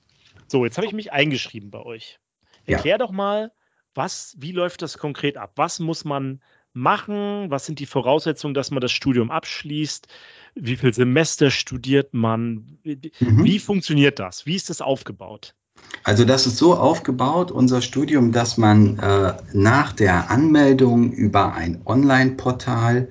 [0.47, 2.19] So, jetzt habe ich mich eingeschrieben bei euch.
[2.65, 2.97] Erklär ja.
[2.97, 3.51] doch mal,
[3.93, 5.53] was, wie läuft das konkret ab?
[5.55, 6.41] Was muss man
[6.73, 7.49] machen?
[7.49, 10.07] Was sind die Voraussetzungen, dass man das Studium abschließt?
[10.55, 12.77] Wie viel Semester studiert man?
[12.83, 13.43] Wie, mhm.
[13.43, 14.45] wie funktioniert das?
[14.45, 15.55] Wie ist das aufgebaut?
[16.03, 21.81] Also das ist so aufgebaut, unser Studium, dass man äh, nach der Anmeldung über ein
[21.85, 23.07] Online-Portal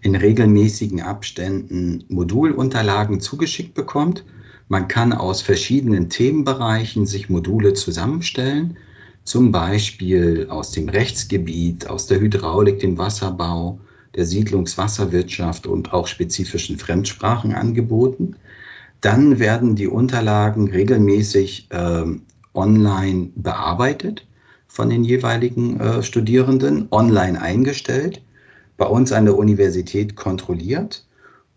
[0.00, 4.24] in regelmäßigen Abständen Modulunterlagen zugeschickt bekommt.
[4.68, 8.76] Man kann aus verschiedenen Themenbereichen sich Module zusammenstellen
[9.24, 13.78] zum Beispiel aus dem Rechtsgebiet, aus der Hydraulik, dem Wasserbau,
[14.14, 18.36] der Siedlungswasserwirtschaft und auch spezifischen Fremdsprachen angeboten.
[19.00, 22.04] Dann werden die Unterlagen regelmäßig äh,
[22.54, 24.26] online bearbeitet
[24.68, 28.22] von den jeweiligen äh, Studierenden, online eingestellt,
[28.76, 31.06] bei uns an der Universität kontrolliert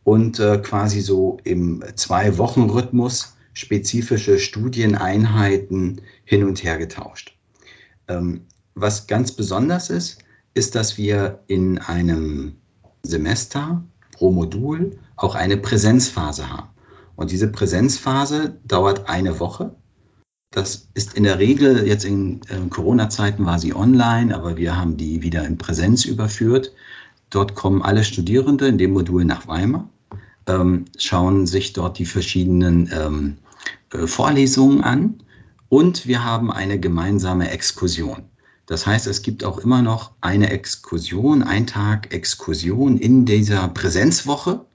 [0.04, 7.38] und äh, quasi so im Zwei-Wochen-Rhythmus spezifische Studieneinheiten hin und her getauscht.
[8.08, 8.42] Ähm,
[8.76, 10.20] was ganz besonders ist,
[10.56, 12.56] ist, dass wir in einem
[13.04, 16.70] Semester pro Modul auch eine Präsenzphase haben.
[17.16, 19.76] Und diese Präsenzphase dauert eine Woche.
[20.52, 24.96] Das ist in der Regel, jetzt in äh, Corona-Zeiten war sie online, aber wir haben
[24.98, 26.72] die wieder in Präsenz überführt.
[27.30, 29.90] Dort kommen alle Studierende in dem Modul nach Weimar,
[30.48, 33.38] ähm, schauen sich dort die verschiedenen ähm,
[33.92, 35.16] äh, Vorlesungen an
[35.68, 38.24] und wir haben eine gemeinsame Exkursion.
[38.68, 44.66] Das heißt, es gibt auch immer noch eine Exkursion, ein Tag Exkursion in dieser Präsenzwoche.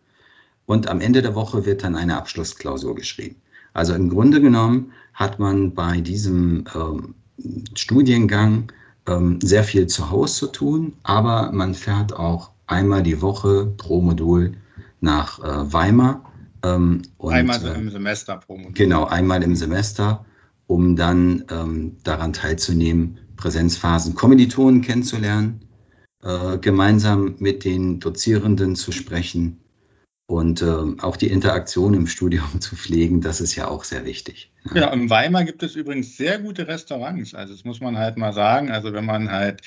[0.66, 3.36] Und am Ende der Woche wird dann eine Abschlussklausur geschrieben.
[3.72, 7.14] Also im Grunde genommen hat man bei diesem ähm,
[7.74, 8.70] Studiengang
[9.06, 14.00] ähm, sehr viel zu Hause zu tun, aber man fährt auch einmal die Woche pro
[14.00, 14.54] Modul
[15.00, 16.24] nach äh, Weimar.
[16.62, 18.72] Ähm, und, einmal äh, im Semester pro Modul.
[18.74, 20.24] Genau, einmal im Semester
[20.70, 25.60] um dann ähm, daran teilzunehmen, Präsenzphasen Kommilitonen kennenzulernen,
[26.22, 29.58] äh, gemeinsam mit den Dozierenden zu sprechen
[30.26, 30.66] und äh,
[31.00, 34.52] auch die Interaktion im Studium zu pflegen, das ist ja auch sehr wichtig.
[34.74, 37.34] Ja, in Weimar gibt es übrigens sehr gute Restaurants.
[37.34, 38.70] Also das muss man halt mal sagen.
[38.70, 39.62] Also wenn man halt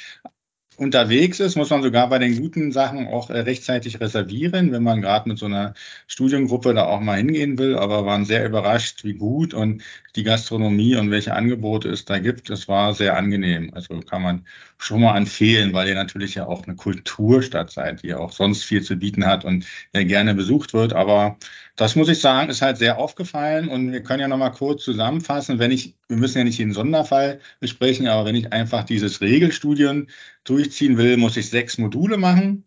[0.78, 5.02] unterwegs ist, muss man sogar bei den guten Sachen auch äh, rechtzeitig reservieren, wenn man
[5.02, 5.74] gerade mit so einer
[6.08, 7.78] Studiengruppe da auch mal hingehen will.
[7.78, 9.84] Aber waren sehr überrascht, wie gut und
[10.16, 12.50] die Gastronomie und welche Angebote es da gibt.
[12.50, 13.72] Das war sehr angenehm.
[13.74, 14.46] Also kann man
[14.78, 18.82] schon mal empfehlen, weil ihr natürlich ja auch eine Kulturstadt seid, die auch sonst viel
[18.84, 20.94] zu bieten hat und ja gerne besucht wird.
[20.94, 21.38] Aber
[21.76, 24.84] das muss ich sagen, ist halt sehr aufgefallen und wir können ja noch mal kurz
[24.84, 29.22] zusammenfassen, wenn ich, wir müssen ja nicht jeden Sonderfall besprechen, aber wenn ich einfach dieses
[29.22, 30.10] Regelstudien
[30.44, 32.66] durchziehen will, muss ich sechs Module machen.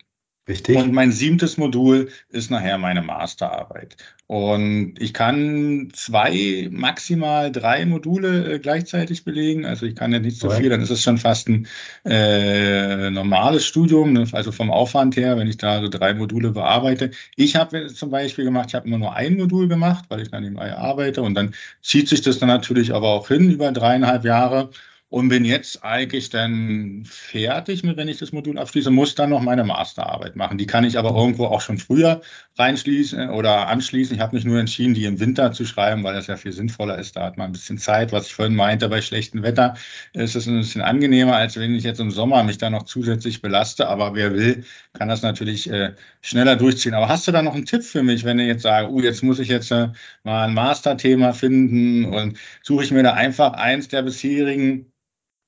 [0.49, 0.77] Richtig.
[0.77, 3.97] Und mein siebtes Modul ist nachher meine Masterarbeit.
[4.29, 9.65] Und ich kann zwei, maximal drei Module äh, gleichzeitig belegen.
[9.65, 11.67] Also ich kann ja nicht so viel, dann ist es schon fast ein
[12.05, 14.27] äh, normales Studium, ne?
[14.33, 17.11] also vom Aufwand her, wenn ich da so drei Module bearbeite.
[17.35, 20.45] Ich habe zum Beispiel gemacht, ich habe immer nur ein Modul gemacht, weil ich dann
[20.45, 24.71] im arbeite und dann zieht sich das dann natürlich aber auch hin über dreieinhalb Jahre
[25.09, 29.40] und bin jetzt eigentlich dann fertig mit, wenn ich das Modul abschließe, muss dann noch
[29.40, 30.59] meine Masterarbeit machen.
[30.59, 32.23] Die kann ich aber irgendwo auch schon früher
[32.59, 34.16] reinschließen oder anschließen.
[34.16, 36.99] Ich habe mich nur entschieden, die im Winter zu schreiben, weil das ja viel sinnvoller
[36.99, 37.14] ist.
[37.14, 38.11] Da hat man ein bisschen Zeit.
[38.12, 39.75] Was ich vorhin meinte, bei schlechtem Wetter
[40.12, 43.40] ist es ein bisschen angenehmer, als wenn ich jetzt im Sommer mich da noch zusätzlich
[43.40, 43.88] belaste.
[43.88, 46.95] Aber wer will, kann das natürlich äh, schneller durchziehen.
[46.95, 49.23] Aber hast du da noch einen Tipp für mich, wenn ich jetzt sage, uh, jetzt
[49.23, 49.88] muss ich jetzt äh,
[50.25, 54.92] mal ein Masterthema finden und suche ich mir da einfach eins der bisherigen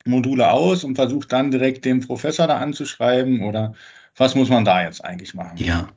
[0.08, 3.74] Module aus und versucht dann direkt den Professor da anzuschreiben oder
[4.16, 5.56] was muss man da jetzt eigentlich machen?
[5.56, 5.88] Ja,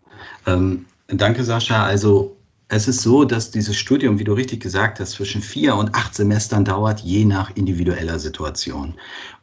[0.46, 1.86] ähm, danke Sascha.
[1.86, 2.38] Also
[2.74, 6.16] es ist so, dass dieses Studium, wie du richtig gesagt hast, zwischen vier und acht
[6.16, 8.94] Semestern dauert, je nach individueller Situation.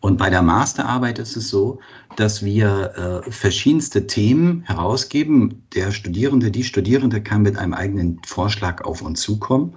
[0.00, 1.78] Und bei der Masterarbeit ist es so,
[2.16, 5.62] dass wir äh, verschiedenste Themen herausgeben.
[5.74, 9.74] Der Studierende, die Studierende kann mit einem eigenen Vorschlag auf uns zukommen.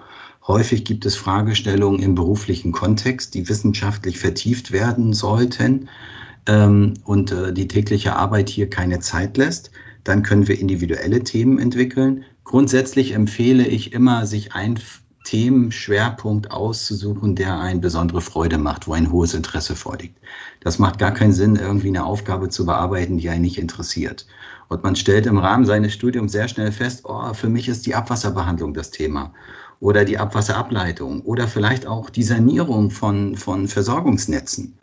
[0.47, 5.87] Häufig gibt es Fragestellungen im beruflichen Kontext, die wissenschaftlich vertieft werden sollten
[6.47, 9.71] ähm, und äh, die tägliche Arbeit hier keine Zeit lässt.
[10.03, 12.23] Dann können wir individuelle Themen entwickeln.
[12.43, 14.79] Grundsätzlich empfehle ich immer, sich ein
[15.25, 20.17] Themenschwerpunkt auszusuchen, der eine besondere Freude macht, wo ein hohes Interesse vorliegt.
[20.61, 24.25] Das macht gar keinen Sinn, irgendwie eine Aufgabe zu bearbeiten, die einen nicht interessiert.
[24.69, 27.93] Und man stellt im Rahmen seines Studiums sehr schnell fest, oh, für mich ist die
[27.93, 29.31] Abwasserbehandlung das Thema
[29.81, 34.77] oder die Abwasserableitung oder vielleicht auch die Sanierung von, von Versorgungsnetzen.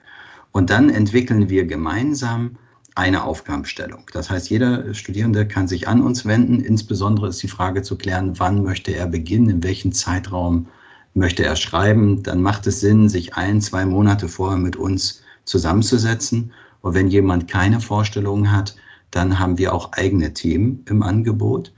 [0.52, 2.56] Und dann entwickeln wir gemeinsam
[2.96, 4.06] eine Aufgabenstellung.
[4.12, 6.60] Das heißt, jeder Studierende kann sich an uns wenden.
[6.60, 10.66] Insbesondere ist die Frage zu klären, wann möchte er beginnen, in welchem Zeitraum
[11.14, 12.24] möchte er schreiben.
[12.24, 16.52] Dann macht es Sinn, sich ein, zwei Monate vorher mit uns zusammenzusetzen.
[16.80, 18.74] Und wenn jemand keine Vorstellungen hat,
[19.12, 21.72] dann haben wir auch eigene Themen im Angebot,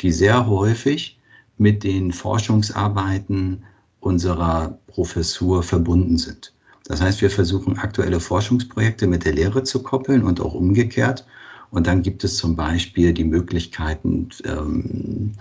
[0.00, 1.13] die sehr häufig
[1.58, 3.62] mit den Forschungsarbeiten
[4.00, 6.52] unserer Professur verbunden sind.
[6.86, 11.24] Das heißt, wir versuchen aktuelle Forschungsprojekte mit der Lehre zu koppeln und auch umgekehrt.
[11.70, 15.32] Und dann gibt es zum Beispiel die Möglichkeiten, ähm,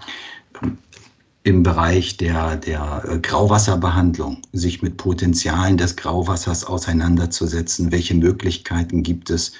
[1.43, 7.91] im Bereich der, der Grauwasserbehandlung sich mit Potenzialen des Grauwassers auseinanderzusetzen.
[7.91, 9.52] Welche Möglichkeiten gibt es,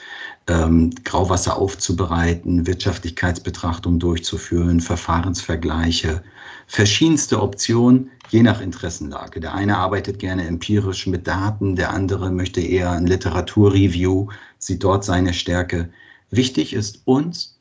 [0.48, 6.24] ähm, Grauwasser aufzubereiten, Wirtschaftlichkeitsbetrachtungen durchzuführen, Verfahrensvergleiche,
[6.67, 9.39] verschiedenste Optionen, je nach Interessenlage.
[9.39, 15.04] Der eine arbeitet gerne empirisch mit Daten, der andere möchte eher ein Literaturreview, sieht dort
[15.04, 15.89] seine Stärke.
[16.30, 17.60] Wichtig ist uns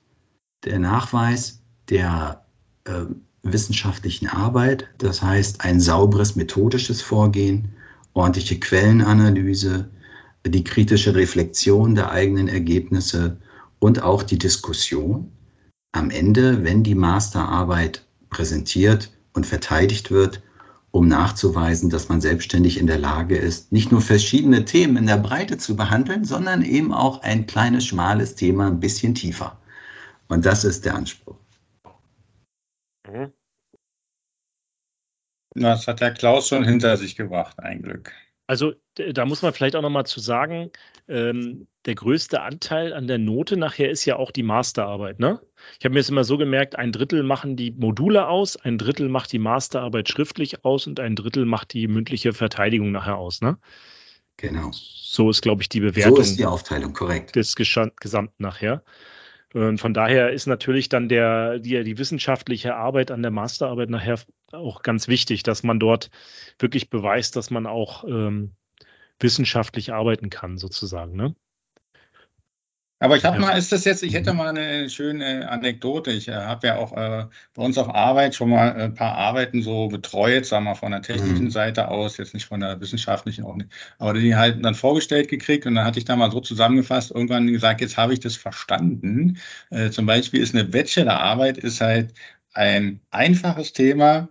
[0.64, 1.60] der Nachweis
[1.90, 2.44] der
[2.84, 3.04] äh,
[3.42, 7.72] wissenschaftlichen Arbeit, das heißt ein sauberes methodisches Vorgehen,
[8.14, 9.90] ordentliche Quellenanalyse,
[10.46, 13.36] die kritische Reflexion der eigenen Ergebnisse
[13.78, 15.30] und auch die Diskussion
[15.92, 20.42] am Ende, wenn die Masterarbeit präsentiert und verteidigt wird,
[20.90, 25.16] um nachzuweisen, dass man selbstständig in der Lage ist, nicht nur verschiedene Themen in der
[25.16, 29.58] Breite zu behandeln, sondern eben auch ein kleines, schmales Thema ein bisschen tiefer.
[30.28, 31.36] Und das ist der Anspruch.
[33.08, 33.32] Mhm.
[35.54, 38.12] Das hat der Klaus schon hinter sich gebracht, ein Glück.
[38.46, 40.70] Also da muss man vielleicht auch nochmal zu sagen,
[41.08, 45.18] ähm, der größte Anteil an der Note nachher ist ja auch die Masterarbeit.
[45.18, 45.40] Ne?
[45.78, 49.08] Ich habe mir jetzt immer so gemerkt, ein Drittel machen die Module aus, ein Drittel
[49.08, 53.40] macht die Masterarbeit schriftlich aus und ein Drittel macht die mündliche Verteidigung nachher aus.
[53.40, 53.58] Ne?
[54.36, 54.70] Genau.
[54.72, 56.16] So ist, glaube ich, die Bewertung.
[56.16, 57.34] So ist die Aufteilung, korrekt.
[57.34, 58.82] Des Gesamten nachher.
[59.54, 64.18] Und von daher ist natürlich dann der, die, die wissenschaftliche Arbeit an der Masterarbeit nachher
[64.52, 66.10] auch ganz wichtig, dass man dort
[66.58, 68.52] wirklich beweist, dass man auch ähm,
[69.20, 71.16] wissenschaftlich arbeiten kann, sozusagen.
[71.16, 71.34] Ne?
[73.02, 76.12] Aber ich habe mal, ist das jetzt, ich hätte mal eine schöne Anekdote.
[76.12, 79.60] Ich äh, habe ja auch äh, bei uns auf Arbeit schon mal ein paar Arbeiten
[79.60, 81.50] so betreut, sagen wir mal von der technischen mhm.
[81.50, 85.66] Seite aus, jetzt nicht von der wissenschaftlichen auch nicht, aber die halt dann vorgestellt gekriegt
[85.66, 89.36] und dann hatte ich da mal so zusammengefasst, irgendwann gesagt, jetzt habe ich das verstanden.
[89.70, 92.14] Äh, zum Beispiel ist eine Bachelorarbeit ist halt
[92.52, 94.28] ein einfaches Thema,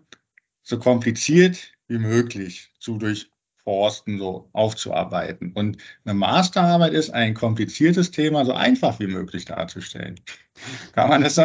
[0.63, 3.30] so kompliziert wie möglich zu durch
[3.63, 5.52] Forsten so aufzuarbeiten.
[5.54, 10.19] Und eine Masterarbeit ist ein kompliziertes Thema so einfach wie möglich darzustellen.
[10.93, 11.43] Kann man das so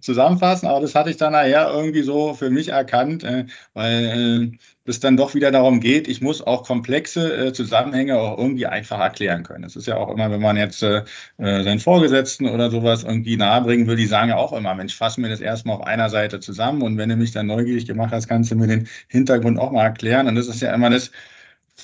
[0.00, 0.68] zusammenfassen?
[0.68, 5.00] Aber das hatte ich dann nachher irgendwie so für mich erkannt, äh, weil äh, es
[5.00, 9.42] dann doch wieder darum geht, ich muss auch komplexe äh, Zusammenhänge auch irgendwie einfach erklären
[9.44, 9.64] können.
[9.64, 10.80] Es ist ja auch immer, wenn man jetzt
[11.38, 15.28] seinen Vorgesetzten oder sowas irgendwie nahebringen will, die sagen ja auch immer, Mensch, fass mir
[15.28, 18.50] das erstmal auf einer Seite zusammen und wenn du mich dann neugierig gemacht hast, kannst
[18.50, 20.26] du mir den Hintergrund auch mal erklären.
[20.26, 21.12] Und das ist ja immer das,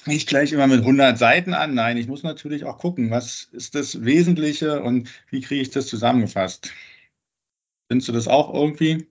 [0.07, 1.75] nicht gleich immer mit 100 Seiten an.
[1.75, 5.87] Nein, ich muss natürlich auch gucken, was ist das Wesentliche und wie kriege ich das
[5.87, 6.71] zusammengefasst.
[7.89, 9.09] Findest du das auch irgendwie?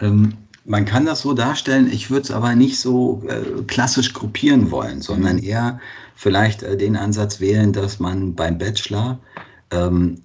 [0.00, 4.70] Ähm, man kann das so darstellen, ich würde es aber nicht so äh, klassisch gruppieren
[4.70, 5.80] wollen, sondern eher
[6.14, 9.18] vielleicht äh, den Ansatz wählen, dass man beim Bachelor
[9.70, 10.22] ähm,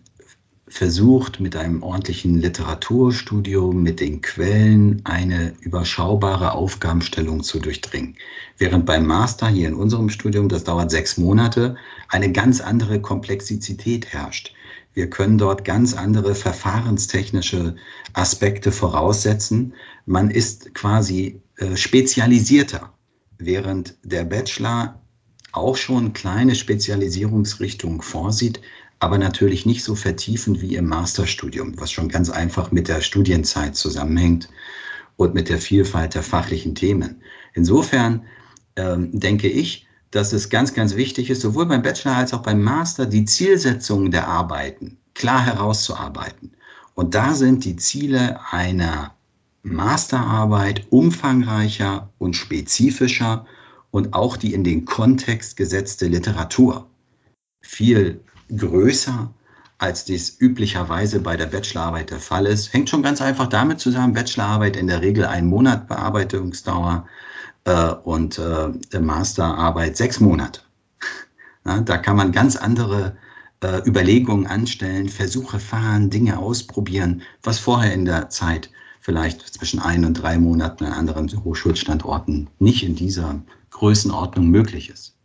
[0.69, 8.15] versucht, mit einem ordentlichen Literaturstudium, mit den Quellen eine überschaubare Aufgabenstellung zu durchdringen.
[8.57, 11.77] Während beim Master hier in unserem Studium, das dauert sechs Monate,
[12.09, 14.53] eine ganz andere Komplexität herrscht.
[14.93, 17.75] Wir können dort ganz andere verfahrenstechnische
[18.13, 19.73] Aspekte voraussetzen.
[20.05, 22.91] Man ist quasi äh, spezialisierter,
[23.37, 24.99] während der Bachelor
[25.53, 28.59] auch schon kleine Spezialisierungsrichtungen vorsieht,
[28.99, 33.75] aber natürlich nicht so vertiefend wie im Masterstudium, was schon ganz einfach mit der Studienzeit
[33.75, 34.49] zusammenhängt
[35.17, 37.21] und mit der Vielfalt der fachlichen Themen.
[37.53, 38.25] Insofern
[38.75, 42.61] ähm, denke ich, dass es ganz, ganz wichtig ist, sowohl beim Bachelor als auch beim
[42.61, 46.53] Master die Zielsetzungen der Arbeiten klar herauszuarbeiten.
[46.95, 49.15] Und da sind die Ziele einer
[49.63, 53.45] Masterarbeit umfangreicher und spezifischer
[53.91, 56.87] und auch die in den Kontext gesetzte Literatur
[57.61, 58.21] viel
[58.55, 59.31] größer,
[59.77, 62.73] als dies üblicherweise bei der Bachelorarbeit der Fall ist.
[62.73, 67.07] Hängt schon ganz einfach damit zusammen, Bachelorarbeit in der Regel ein Monat Bearbeitungsdauer
[67.65, 70.61] äh, und äh, Masterarbeit sechs Monate.
[71.65, 73.17] Ja, da kann man ganz andere
[73.61, 80.05] äh, Überlegungen anstellen, Versuche fahren, Dinge ausprobieren, was vorher in der Zeit vielleicht zwischen ein
[80.05, 85.16] und drei Monaten an anderen Hochschulstandorten nicht in dieser Größenordnung möglich ist.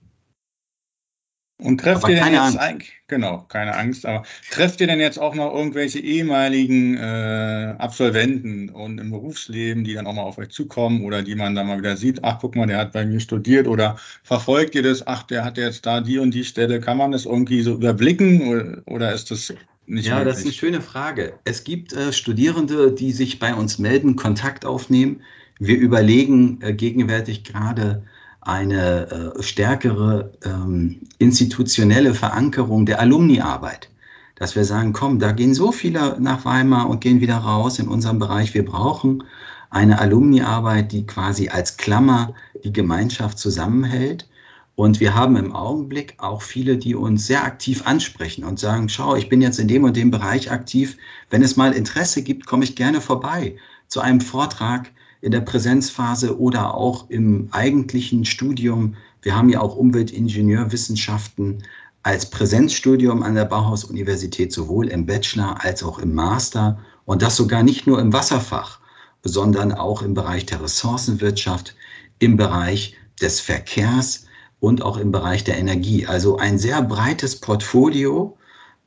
[1.64, 5.35] Und trefft ihr denn jetzt eigentlich, genau, keine Angst, aber trefft ihr denn jetzt auch
[5.35, 11.05] noch irgendwelche ehemaligen äh, Absolventen und im Berufsleben, die dann auch mal auf euch zukommen
[11.05, 13.66] oder die man dann mal wieder sieht, ach guck mal, der hat bei mir studiert
[13.68, 17.12] oder verfolgt ihr das, ach, der hat jetzt da die und die Stelle, kann man
[17.12, 19.53] das irgendwie so überblicken oder, oder ist das
[19.87, 20.33] nicht Ja, möglich?
[20.33, 21.38] das ist eine schöne Frage.
[21.44, 25.22] Es gibt äh, Studierende, die sich bei uns melden, Kontakt aufnehmen.
[25.59, 28.05] Wir überlegen äh, gegenwärtig gerade,
[28.42, 33.88] eine äh, stärkere ähm, institutionelle Verankerung der Alumniarbeit.
[34.35, 37.87] Dass wir sagen, komm, da gehen so viele nach Weimar und gehen wieder raus in
[37.87, 38.52] unserem Bereich.
[38.52, 39.22] Wir brauchen
[39.70, 44.28] eine Alumniarbeit, die quasi als Klammer die Gemeinschaft zusammenhält.
[44.74, 49.14] Und wir haben im Augenblick auch viele, die uns sehr aktiv ansprechen und sagen, schau,
[49.14, 50.96] ich bin jetzt in dem und dem Bereich aktiv.
[51.31, 54.90] Wenn es mal Interesse gibt, komme ich gerne vorbei zu einem Vortrag
[55.22, 58.96] in der Präsenzphase oder auch im eigentlichen Studium.
[59.22, 61.62] Wir haben ja auch Umweltingenieurwissenschaften
[62.02, 67.62] als Präsenzstudium an der Bauhaus-Universität sowohl im Bachelor als auch im Master und das sogar
[67.62, 68.80] nicht nur im Wasserfach,
[69.22, 71.76] sondern auch im Bereich der Ressourcenwirtschaft,
[72.18, 74.26] im Bereich des Verkehrs
[74.58, 76.04] und auch im Bereich der Energie.
[76.06, 78.37] Also ein sehr breites Portfolio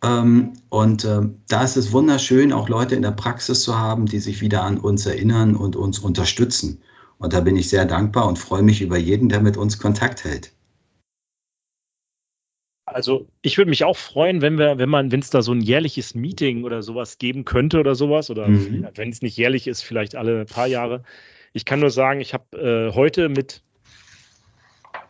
[0.01, 4.41] und äh, da ist es wunderschön, auch Leute in der Praxis zu haben, die sich
[4.41, 6.81] wieder an uns erinnern und uns unterstützen.
[7.17, 10.23] Und da bin ich sehr dankbar und freue mich über jeden, der mit uns Kontakt
[10.23, 10.51] hält.
[12.86, 15.62] Also ich würde mich auch freuen, wenn wir, wenn man, wenn es da so ein
[15.62, 18.88] jährliches Meeting oder sowas geben könnte oder sowas, oder mhm.
[18.93, 21.03] wenn es nicht jährlich ist, vielleicht alle paar Jahre.
[21.53, 23.63] Ich kann nur sagen, ich habe äh, heute mit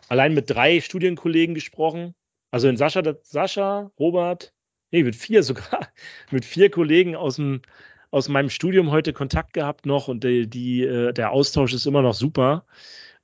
[0.08, 2.14] allein mit drei Studienkollegen gesprochen.
[2.50, 4.54] Also in Sascha, Sascha, Robert,
[4.90, 5.88] nee, mit vier sogar,
[6.30, 7.62] mit vier Kollegen aus dem
[8.10, 12.02] aus meinem Studium heute Kontakt gehabt noch und die, die, äh, der Austausch ist immer
[12.02, 12.64] noch super,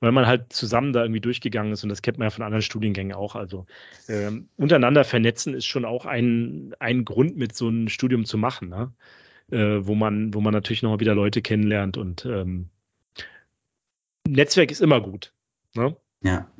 [0.01, 2.61] weil man halt zusammen da irgendwie durchgegangen ist und das kennt man ja von anderen
[2.61, 3.35] Studiengängen auch.
[3.35, 3.65] Also
[4.09, 8.69] ähm, untereinander vernetzen ist schon auch ein, ein Grund, mit so einem Studium zu machen,
[8.69, 8.91] ne?
[9.51, 12.69] äh, wo, man, wo man natürlich nochmal wieder Leute kennenlernt und ähm,
[14.27, 15.33] Netzwerk ist immer gut.
[15.75, 15.95] Ne?
[16.23, 16.51] Ja.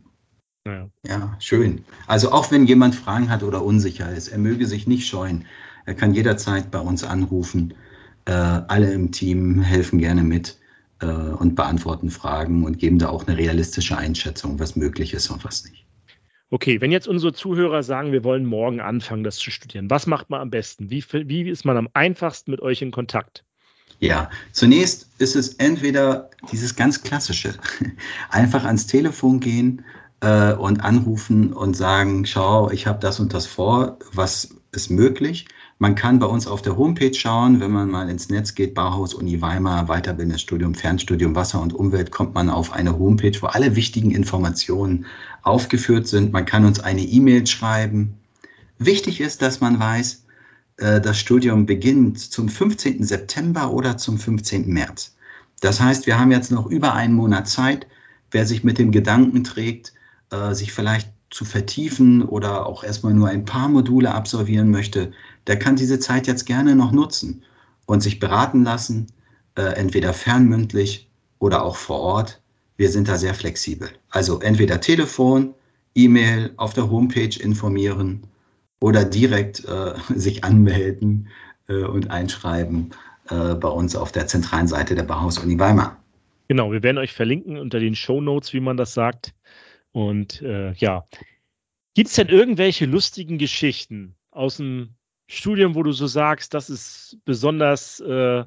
[0.65, 0.89] Ja.
[1.05, 1.83] ja, schön.
[2.07, 5.45] Also auch wenn jemand Fragen hat oder unsicher ist, er möge sich nicht scheuen.
[5.85, 7.73] Er kann jederzeit bei uns anrufen.
[8.25, 10.57] Äh, alle im Team helfen gerne mit
[11.01, 15.43] äh, und beantworten Fragen und geben da auch eine realistische Einschätzung, was möglich ist und
[15.43, 15.85] was nicht.
[16.49, 20.29] Okay, wenn jetzt unsere Zuhörer sagen, wir wollen morgen anfangen, das zu studieren, was macht
[20.29, 20.89] man am besten?
[20.89, 23.43] Wie, wie ist man am einfachsten mit euch in Kontakt?
[23.99, 27.55] Ja, zunächst ist es entweder dieses ganz klassische,
[28.29, 29.83] einfach ans Telefon gehen,
[30.23, 35.47] äh, und anrufen und sagen, schau, ich habe das und das vor, was ist möglich.
[35.79, 39.13] Man kann bei uns auf der Homepage schauen, wenn man mal ins Netz geht, Bauhaus
[39.13, 43.75] Uni Weimar, Weiterbildendes Studium, Fernstudium Wasser und Umwelt, kommt man auf eine Homepage, wo alle
[43.75, 45.05] wichtigen Informationen
[45.41, 46.31] aufgeführt sind.
[46.31, 48.17] Man kann uns eine E-Mail schreiben.
[48.77, 50.23] Wichtig ist, dass man weiß,
[50.77, 53.03] äh, das Studium beginnt zum 15.
[53.03, 54.69] September oder zum 15.
[54.69, 55.17] März.
[55.59, 57.87] Das heißt, wir haben jetzt noch über einen Monat Zeit.
[58.31, 59.93] Wer sich mit dem Gedanken trägt,
[60.33, 65.11] äh, sich vielleicht zu vertiefen oder auch erstmal nur ein paar Module absolvieren möchte,
[65.47, 67.43] der kann diese Zeit jetzt gerne noch nutzen
[67.85, 69.07] und sich beraten lassen,
[69.55, 71.09] äh, entweder fernmündlich
[71.39, 72.41] oder auch vor Ort.
[72.77, 73.89] Wir sind da sehr flexibel.
[74.09, 75.53] Also entweder Telefon,
[75.95, 78.23] E-Mail, auf der Homepage informieren
[78.79, 81.27] oder direkt äh, sich anmelden
[81.67, 82.91] äh, und einschreiben
[83.29, 85.97] äh, bei uns auf der zentralen Seite der Bauhaus Uni Weimar.
[86.47, 89.33] Genau, wir werden euch verlinken unter den Show Notes, wie man das sagt.
[89.93, 91.05] Und äh, ja,
[91.93, 94.89] gibt es denn irgendwelche lustigen Geschichten aus dem
[95.27, 98.43] Studium, wo du so sagst, das ist besonders, äh,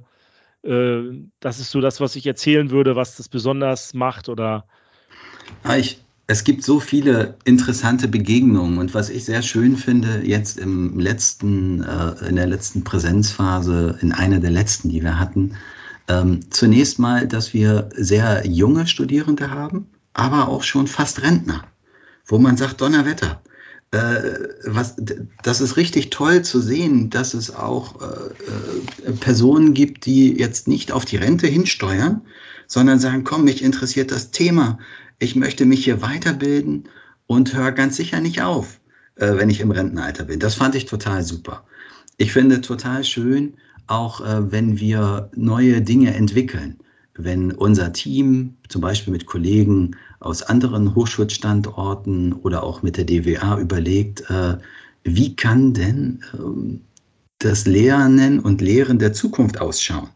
[0.63, 4.67] äh, das ist so das, was ich erzählen würde, was das besonders macht oder?
[5.65, 8.79] Ja, ich, es gibt so viele interessante Begegnungen.
[8.79, 14.13] Und was ich sehr schön finde, jetzt im letzten, äh, in der letzten Präsenzphase, in
[14.13, 15.57] einer der letzten, die wir hatten,
[16.09, 19.87] ähm, zunächst mal, dass wir sehr junge Studierende haben,
[20.17, 21.63] aber auch schon fast Rentner,
[22.25, 23.43] wo man sagt, Donnerwetter,
[23.91, 24.23] äh,
[24.65, 24.97] was,
[25.43, 30.69] das ist richtig toll zu sehen, dass es auch äh, äh, Personen gibt, die jetzt
[30.69, 32.23] nicht auf die Rente hinsteuern,
[32.67, 34.79] sondern sagen, komm, mich interessiert das Thema,
[35.19, 36.89] ich möchte mich hier weiterbilden
[37.27, 38.81] und höre ganz sicher nicht auf,
[39.17, 40.41] äh, wenn ich im Rentenalter bin.
[40.41, 41.65] Das fand ich total super.
[42.17, 43.55] Ich finde total schön,
[43.87, 46.79] auch äh, wenn wir neue Dinge entwickeln
[47.19, 53.59] wenn unser Team zum Beispiel mit Kollegen aus anderen Hochschulstandorten oder auch mit der DWA
[53.59, 54.57] überlegt, äh,
[55.05, 56.81] wie kann denn ähm,
[57.39, 60.09] das Lernen und Lehren der Zukunft ausschauen?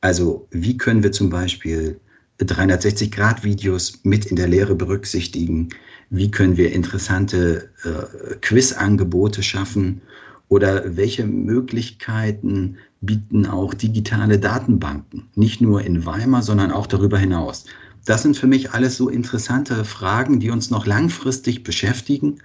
[0.00, 1.98] Also wie können wir zum Beispiel
[2.40, 5.68] 360-Grad-Videos mit in der Lehre berücksichtigen?
[6.10, 10.02] Wie können wir interessante äh, Quiz-Angebote schaffen?
[10.48, 17.64] Oder welche Möglichkeiten bieten auch digitale Datenbanken, nicht nur in Weimar, sondern auch darüber hinaus.
[18.04, 22.38] Das sind für mich alles so interessante Fragen, die uns noch langfristig beschäftigen.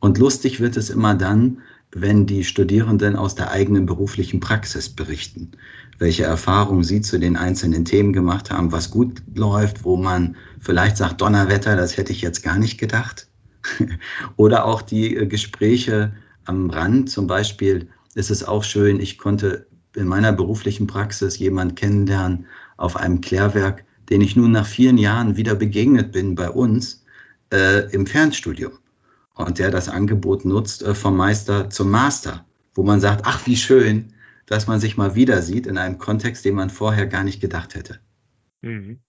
[0.00, 1.58] Und lustig wird es immer dann,
[1.92, 5.52] wenn die Studierenden aus der eigenen beruflichen Praxis berichten,
[5.98, 10.96] welche Erfahrungen sie zu den einzelnen Themen gemacht haben, was gut läuft, wo man vielleicht
[10.96, 13.28] sagt, Donnerwetter, das hätte ich jetzt gar nicht gedacht.
[14.36, 16.12] Oder auch die äh, Gespräche
[16.44, 21.74] am Rand, zum Beispiel ist es auch schön, ich konnte in meiner beruflichen Praxis jemanden
[21.74, 22.46] kennenlernen
[22.76, 27.04] auf einem Klärwerk, den ich nun nach vielen Jahren wieder begegnet bin bei uns
[27.52, 28.72] äh, im Fernstudium.
[29.34, 32.44] Und der das Angebot nutzt äh, vom Meister zum Master,
[32.74, 34.12] wo man sagt, ach, wie schön,
[34.46, 37.74] dass man sich mal wieder sieht in einem Kontext, den man vorher gar nicht gedacht
[37.74, 38.00] hätte.
[38.62, 39.00] Mhm.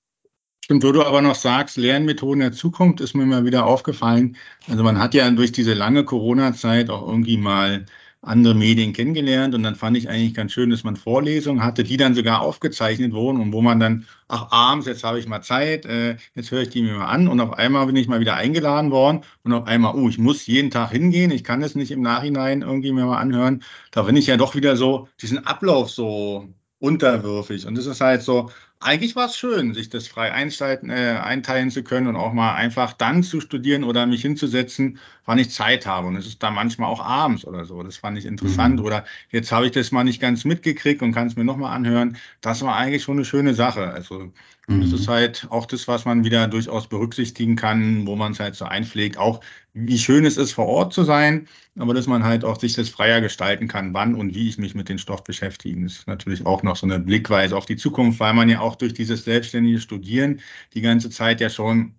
[0.69, 4.35] Und wo du aber noch sagst, Lernmethoden der Zukunft, ist mir mal wieder aufgefallen.
[4.67, 7.85] Also man hat ja durch diese lange Corona-Zeit auch irgendwie mal
[8.27, 11.97] andere Medien kennengelernt und dann fand ich eigentlich ganz schön, dass man Vorlesungen hatte, die
[11.97, 15.85] dann sogar aufgezeichnet wurden und wo man dann, ach abends, jetzt habe ich mal Zeit,
[15.85, 18.35] äh, jetzt höre ich die mir mal an und auf einmal bin ich mal wieder
[18.35, 21.91] eingeladen worden und auf einmal, oh, ich muss jeden Tag hingehen, ich kann das nicht
[21.91, 23.63] im Nachhinein irgendwie mir mal anhören.
[23.91, 26.49] Da bin ich ja doch wieder so diesen Ablauf so
[26.79, 31.19] unterwürfig und das ist halt so, eigentlich war es schön, sich das frei einschalten, äh,
[31.23, 35.49] einteilen zu können und auch mal einfach dann zu studieren oder mich hinzusetzen, wann ich
[35.49, 36.07] Zeit habe.
[36.07, 37.81] Und es ist dann manchmal auch abends oder so.
[37.81, 38.79] Das fand ich interessant.
[38.79, 38.85] Mhm.
[38.85, 42.17] Oder jetzt habe ich das mal nicht ganz mitgekriegt und kann es mir nochmal anhören.
[42.41, 43.89] Das war eigentlich schon eine schöne Sache.
[43.89, 44.31] Also
[44.67, 44.81] mhm.
[44.81, 48.55] das ist halt auch das, was man wieder durchaus berücksichtigen kann, wo man es halt
[48.55, 49.17] so einpflegt.
[49.17, 49.41] Auch
[49.85, 51.47] wie schön es ist, vor Ort zu sein,
[51.77, 54.75] aber dass man halt auch sich das freier gestalten kann, wann und wie ich mich
[54.75, 55.83] mit dem Stoff beschäftigen.
[55.83, 58.75] Das ist natürlich auch noch so eine Blickweise auf die Zukunft, weil man ja auch
[58.75, 60.41] durch dieses selbstständige Studieren
[60.73, 61.93] die ganze Zeit ja schon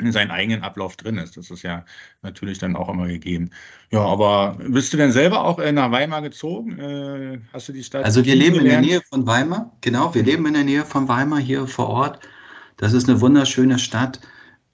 [0.00, 1.36] in seinen eigenen Ablauf drin ist.
[1.36, 1.84] Das ist ja
[2.22, 3.50] natürlich dann auch immer gegeben.
[3.90, 6.78] Ja, aber bist du denn selber auch äh, nach Weimar gezogen?
[6.78, 8.04] Äh, hast du die Stadt?
[8.04, 8.84] Also wir leben gelernt?
[8.84, 9.76] in der Nähe von Weimar.
[9.80, 12.20] Genau, wir leben in der Nähe von Weimar hier vor Ort.
[12.76, 14.20] Das ist eine wunderschöne Stadt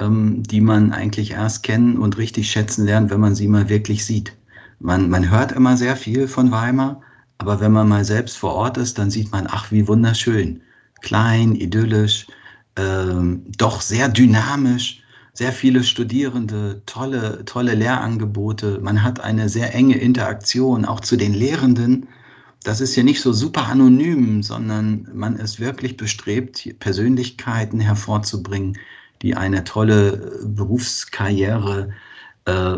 [0.00, 4.04] ähm, die man eigentlich erst kennen und richtig schätzen lernt, wenn man sie mal wirklich
[4.04, 4.36] sieht.
[4.80, 7.00] Man, man hört immer sehr viel von Weimar,
[7.38, 10.62] aber wenn man mal selbst vor Ort ist, dann sieht man, ach, wie wunderschön.
[11.00, 12.26] Klein, idyllisch,
[12.76, 18.78] ähm, doch sehr dynamisch, sehr viele Studierende, tolle, tolle Lehrangebote.
[18.80, 22.08] Man hat eine sehr enge Interaktion auch zu den Lehrenden.
[22.62, 28.78] Das ist ja nicht so super anonym, sondern man ist wirklich bestrebt, Persönlichkeiten hervorzubringen,
[29.24, 31.88] die eine tolle Berufskarriere
[32.44, 32.76] äh,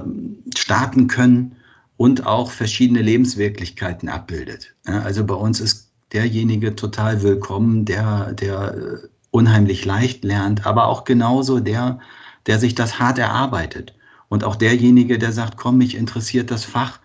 [0.57, 1.57] starten können
[1.97, 4.73] und auch verschiedene Lebenswirklichkeiten abbildet.
[4.85, 11.03] Also bei uns ist derjenige total willkommen, der, der äh, unheimlich leicht lernt, aber auch
[11.03, 11.99] genauso der,
[12.47, 13.95] der sich das hart erarbeitet.
[14.29, 17.01] Und auch derjenige, der sagt, komm, mich interessiert das Fach,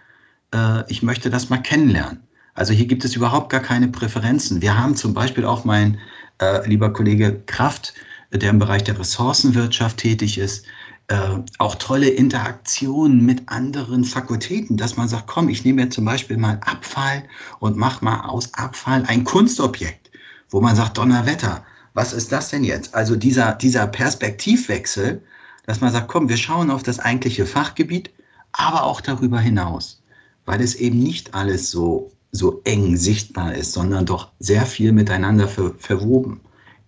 [0.53, 2.19] äh, ich möchte das mal kennenlernen.
[2.53, 4.61] Also hier gibt es überhaupt gar keine Präferenzen.
[4.61, 5.97] Wir haben zum Beispiel auch mein
[6.39, 7.95] äh, lieber Kollege Kraft,
[8.31, 10.65] der im Bereich der Ressourcenwirtschaft tätig ist,
[11.07, 16.05] äh, auch tolle Interaktionen mit anderen Fakultäten, dass man sagt, komm, ich nehme jetzt zum
[16.05, 17.23] Beispiel mal Abfall
[17.59, 20.11] und mache mal aus Abfall ein Kunstobjekt,
[20.49, 22.95] wo man sagt, Donnerwetter, was ist das denn jetzt?
[22.95, 25.21] Also dieser, dieser Perspektivwechsel,
[25.65, 28.09] dass man sagt, komm, wir schauen auf das eigentliche Fachgebiet,
[28.53, 30.01] aber auch darüber hinaus,
[30.45, 35.49] weil es eben nicht alles so, so eng sichtbar ist, sondern doch sehr viel miteinander
[35.49, 36.39] ver, verwoben,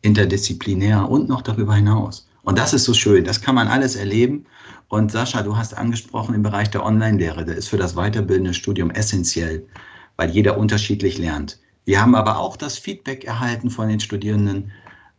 [0.03, 2.27] interdisziplinär und noch darüber hinaus.
[2.43, 4.45] Und das ist so schön, das kann man alles erleben.
[4.89, 8.91] Und Sascha, du hast angesprochen im Bereich der Online-Lehre, der ist für das weiterbildende Studium
[8.91, 9.65] essentiell,
[10.17, 11.59] weil jeder unterschiedlich lernt.
[11.85, 14.71] Wir haben aber auch das Feedback erhalten von den Studierenden.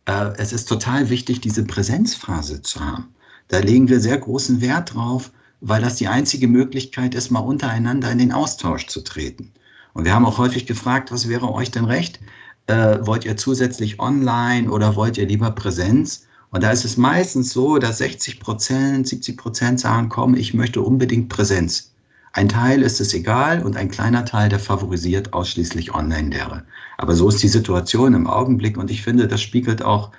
[0.05, 3.13] Äh, es ist total wichtig, diese Präsenzphase zu haben.
[3.47, 5.31] Da legen wir sehr großen Wert drauf,
[5.61, 9.51] weil das die einzige Möglichkeit ist, mal untereinander in den Austausch zu treten.
[9.93, 12.19] Und wir haben auch häufig gefragt, was wäre euch denn recht?
[12.67, 16.27] Äh, wollt ihr zusätzlich online oder wollt ihr lieber Präsenz?
[16.51, 20.81] Und da ist es meistens so, dass 60 Prozent, 70 Prozent sagen, komm, ich möchte
[20.81, 21.93] unbedingt Präsenz.
[22.33, 26.63] Ein Teil ist es egal und ein kleiner Teil, der favorisiert ausschließlich Online-Lehre.
[26.97, 30.11] Aber so ist die Situation im Augenblick und ich finde, das spiegelt auch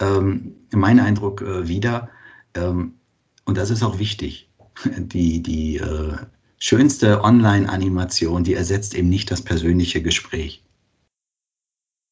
[0.00, 2.08] ähm, meinen Eindruck äh, wider.
[2.54, 2.94] Ähm,
[3.44, 4.50] und das ist auch wichtig.
[4.98, 6.16] Die, die äh,
[6.58, 10.65] schönste Online-Animation, die ersetzt eben nicht das persönliche Gespräch.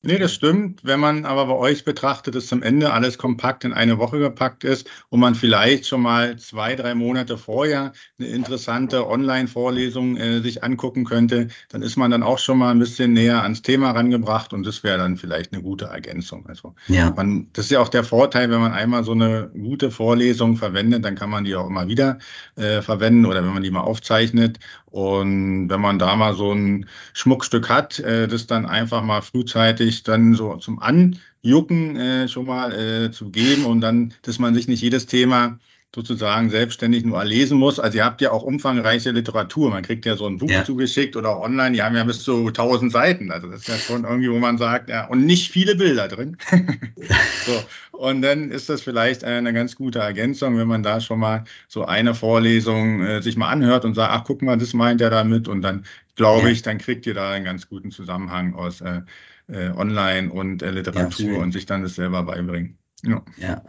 [0.06, 0.80] Nee, das stimmt.
[0.84, 4.62] Wenn man aber bei euch betrachtet, dass zum Ende alles kompakt in eine Woche gepackt
[4.62, 10.62] ist und man vielleicht schon mal zwei, drei Monate vorher eine interessante Online-Vorlesung äh, sich
[10.62, 14.52] angucken könnte, dann ist man dann auch schon mal ein bisschen näher ans Thema rangebracht
[14.52, 16.46] und das wäre dann vielleicht eine gute Ergänzung.
[16.46, 17.10] Also ja.
[17.16, 21.04] man, das ist ja auch der Vorteil, wenn man einmal so eine gute Vorlesung verwendet,
[21.04, 22.18] dann kann man die auch immer wieder
[22.56, 24.58] äh, verwenden oder wenn man die mal aufzeichnet
[24.94, 30.04] und wenn man da mal so ein Schmuckstück hat, äh, das dann einfach mal frühzeitig
[30.04, 34.68] dann so zum Anjucken äh, schon mal äh, zu geben und dann, dass man sich
[34.68, 35.58] nicht jedes Thema
[35.94, 37.78] sozusagen selbstständig nur lesen muss.
[37.78, 39.70] Also ihr habt ja auch umfangreiche Literatur.
[39.70, 40.64] Man kriegt ja so ein Buch ja.
[40.64, 41.72] zugeschickt oder auch online.
[41.72, 43.30] Die haben ja bis zu 1000 Seiten.
[43.30, 46.36] Also das ist ja schon irgendwie, wo man sagt, ja, und nicht viele Bilder drin.
[47.46, 47.62] so.
[47.92, 51.84] Und dann ist das vielleicht eine ganz gute Ergänzung, wenn man da schon mal so
[51.84, 55.46] eine Vorlesung äh, sich mal anhört und sagt, ach, guck mal, das meint er damit.
[55.46, 55.84] Und dann
[56.16, 56.52] glaube ja.
[56.52, 59.02] ich, dann kriegt ihr da einen ganz guten Zusammenhang aus äh,
[59.48, 62.76] äh, Online und äh, Literatur ja, und sich dann das selber beibringen.
[63.04, 63.22] Ja.
[63.36, 63.62] ja.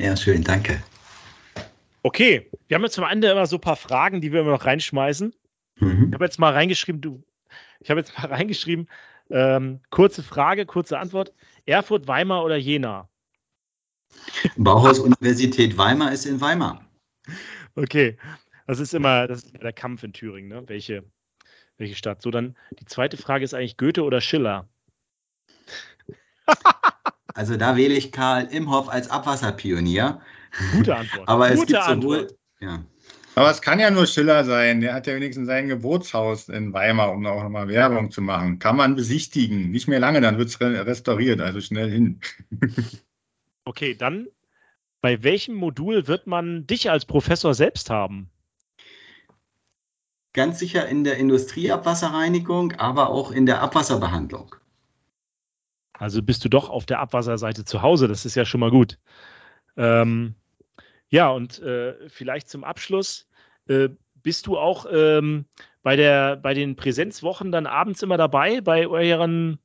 [0.00, 0.82] Ja, schön, danke.
[2.02, 4.64] Okay, wir haben jetzt zum Ende immer so ein paar Fragen, die wir immer noch
[4.64, 5.34] reinschmeißen.
[5.76, 6.06] Mhm.
[6.08, 7.22] Ich habe jetzt mal reingeschrieben, du,
[7.80, 8.88] ich habe jetzt mal reingeschrieben,
[9.30, 11.32] ähm, kurze Frage, kurze Antwort.
[11.64, 13.08] Erfurt, Weimar oder Jena?
[14.56, 16.84] Bauhaus Universität Weimar ist in Weimar.
[17.76, 18.18] Okay,
[18.66, 20.68] das ist immer, das ist der Kampf in Thüringen, ne?
[20.68, 21.04] Welche,
[21.78, 22.20] welche Stadt?
[22.20, 24.68] So, dann die zweite Frage ist eigentlich Goethe oder Schiller?
[27.34, 30.20] Also da wähle ich Karl Imhoff als Abwasserpionier.
[30.72, 31.28] Gute Antwort.
[31.28, 32.28] Aber Gute es gibt sowohl,
[32.60, 32.84] ja.
[33.34, 34.80] Aber es kann ja nur Schiller sein.
[34.82, 38.58] Der hat ja wenigstens sein Geburtshaus in Weimar, um auch nochmal Werbung zu machen.
[38.58, 39.70] Kann man besichtigen.
[39.70, 41.40] Nicht mehr lange, dann wird es restauriert.
[41.40, 42.20] Also schnell hin.
[43.64, 44.28] okay, dann
[45.00, 48.30] bei welchem Modul wird man dich als Professor selbst haben?
[50.34, 54.54] Ganz sicher in der Industrieabwasserreinigung, aber auch in der Abwasserbehandlung.
[55.94, 58.08] Also bist du doch auf der Abwasserseite zu Hause.
[58.08, 58.98] Das ist ja schon mal gut.
[59.76, 60.34] Ähm,
[61.12, 63.28] ja, und äh, vielleicht zum Abschluss,
[63.68, 63.90] äh,
[64.22, 65.44] bist du auch ähm,
[65.82, 69.58] bei, der, bei den Präsenzwochen dann abends immer dabei, bei euren,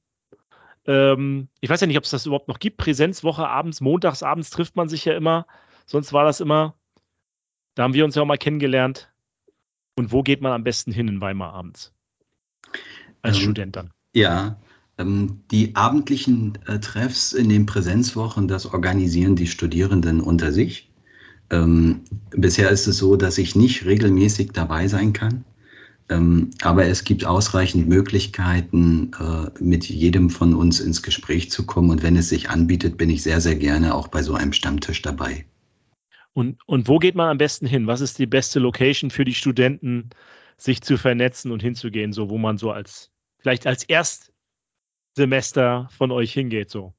[0.85, 4.49] ähm, ich weiß ja nicht, ob es das überhaupt noch gibt, Präsenzwoche abends, montags abends
[4.49, 5.47] trifft man sich ja immer,
[5.85, 6.75] sonst war das immer,
[7.75, 9.09] da haben wir uns ja auch mal kennengelernt.
[9.95, 11.93] Und wo geht man am besten hin in Weimar abends?
[13.21, 13.91] Als ähm, Student dann.
[14.13, 14.59] Ja,
[14.97, 20.91] ähm, die abendlichen äh, Treffs in den Präsenzwochen, das organisieren die Studierenden unter sich.
[21.49, 25.45] Ähm, bisher ist es so, dass ich nicht regelmäßig dabei sein kann.
[26.09, 31.89] Ähm, aber es gibt ausreichend Möglichkeiten, äh, mit jedem von uns ins Gespräch zu kommen.
[31.89, 35.01] Und wenn es sich anbietet, bin ich sehr, sehr gerne auch bei so einem Stammtisch
[35.01, 35.45] dabei.
[36.33, 37.87] Und, und wo geht man am besten hin?
[37.87, 40.09] Was ist die beste Location für die Studenten,
[40.57, 46.33] sich zu vernetzen und hinzugehen, so wo man so als, vielleicht als Erstsemester von euch
[46.33, 46.93] hingeht, so?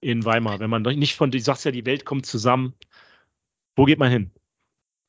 [0.00, 2.74] in Weimar, wenn man nicht von, du sagst ja, die Welt kommt zusammen.
[3.76, 4.30] Wo geht man hin?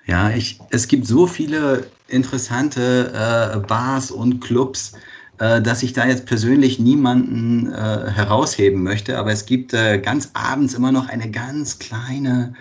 [0.05, 4.93] Ja, ich, es gibt so viele interessante äh, Bars und Clubs,
[5.37, 9.17] äh, dass ich da jetzt persönlich niemanden äh, herausheben möchte.
[9.17, 12.53] Aber es gibt äh, ganz abends immer noch eine ganz kleine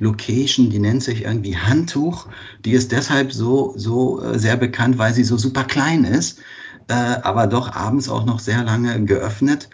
[0.00, 2.28] Location, die nennt sich irgendwie Handtuch.
[2.64, 6.40] Die ist deshalb so, so äh, sehr bekannt, weil sie so super klein ist,
[6.88, 9.68] äh, aber doch abends auch noch sehr lange geöffnet.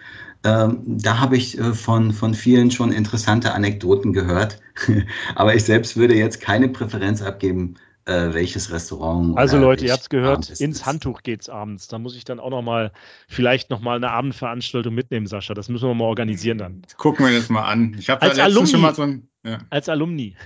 [0.45, 4.61] Ähm, da habe ich äh, von, von vielen schon interessante Anekdoten gehört.
[5.35, 9.39] Aber ich selbst würde jetzt keine Präferenz abgeben, äh, welches Restaurant.
[9.39, 10.85] Also Leute, ihr habt es gehört, ins.
[10.85, 11.89] Handtuch geht's abends.
[11.89, 12.93] Da muss ich dann auch noch mal,
[13.27, 15.55] vielleicht noch mal eine Abendveranstaltung mitnehmen, Sascha.
[15.55, 16.83] Das müssen wir mal organisieren dann.
[16.99, 17.97] Gucken wir das mal an.
[17.99, 18.71] Ich habe da letztens Alumni.
[18.71, 19.29] schon mal so ein...
[19.45, 19.59] Ja.
[19.71, 20.37] Als Alumni.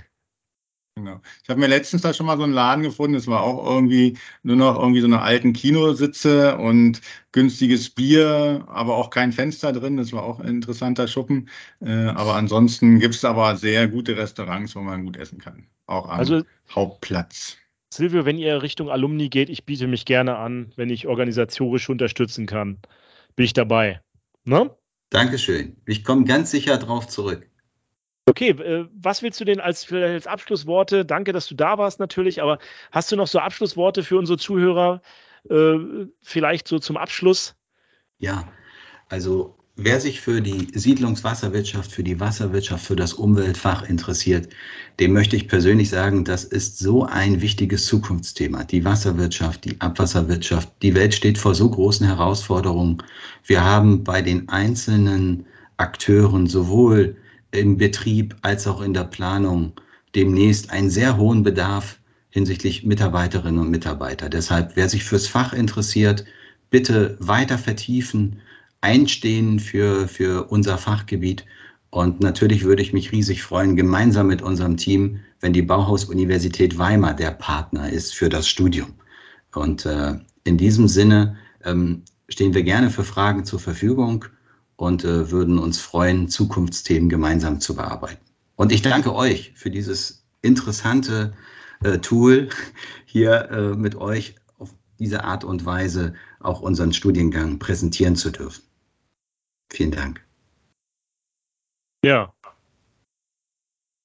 [0.99, 1.21] Genau.
[1.41, 4.17] Ich habe mir letztens da schon mal so einen Laden gefunden, das war auch irgendwie
[4.43, 6.99] nur noch irgendwie so eine alten Kinositze und
[7.31, 9.95] günstiges Bier, aber auch kein Fenster drin.
[9.95, 11.47] Das war auch ein interessanter Schuppen.
[11.79, 15.65] Äh, aber ansonsten gibt es aber sehr gute Restaurants, wo man gut essen kann.
[15.85, 17.57] Auch am also, Hauptplatz.
[17.93, 22.45] Silvio, wenn ihr Richtung Alumni geht, ich biete mich gerne an, wenn ich organisatorisch unterstützen
[22.45, 22.77] kann,
[23.37, 24.01] bin ich dabei.
[24.43, 24.69] Ne?
[25.09, 25.77] Dankeschön.
[25.85, 27.48] Ich komme ganz sicher drauf zurück.
[28.29, 31.03] Okay, äh, was willst du denn als, als Abschlussworte?
[31.03, 32.59] Danke, dass du da warst natürlich, aber
[32.91, 35.01] hast du noch so Abschlussworte für unsere Zuhörer?
[35.49, 37.55] Äh, vielleicht so zum Abschluss?
[38.19, 38.47] Ja,
[39.07, 44.49] also wer sich für die Siedlungswasserwirtschaft, für die Wasserwirtschaft, für das Umweltfach interessiert,
[44.99, 48.63] dem möchte ich persönlich sagen, das ist so ein wichtiges Zukunftsthema.
[48.63, 53.01] Die Wasserwirtschaft, die Abwasserwirtschaft, die Welt steht vor so großen Herausforderungen.
[53.43, 57.15] Wir haben bei den einzelnen Akteuren sowohl
[57.51, 59.73] im Betrieb als auch in der Planung
[60.15, 64.29] demnächst einen sehr hohen Bedarf hinsichtlich Mitarbeiterinnen und Mitarbeiter.
[64.29, 66.25] Deshalb, wer sich fürs Fach interessiert,
[66.69, 68.41] bitte weiter vertiefen,
[68.81, 71.45] einstehen für, für unser Fachgebiet.
[71.89, 77.15] Und natürlich würde ich mich riesig freuen, gemeinsam mit unserem Team, wenn die Bauhaus-Universität Weimar
[77.15, 78.93] der Partner ist für das Studium.
[79.53, 84.25] Und äh, in diesem Sinne ähm, stehen wir gerne für Fragen zur Verfügung
[84.79, 88.23] und äh, würden uns freuen, Zukunftsthemen gemeinsam zu bearbeiten.
[88.55, 91.33] Und ich danke euch für dieses interessante
[91.83, 92.49] äh, Tool,
[93.05, 98.63] hier äh, mit euch auf diese Art und Weise auch unseren Studiengang präsentieren zu dürfen.
[99.69, 100.25] Vielen Dank.
[102.03, 102.33] Ja.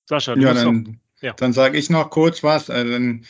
[0.09, 1.35] Sascha, du ja, dann, ja.
[1.35, 2.68] dann sage ich noch kurz was.
[2.68, 3.25] Also dann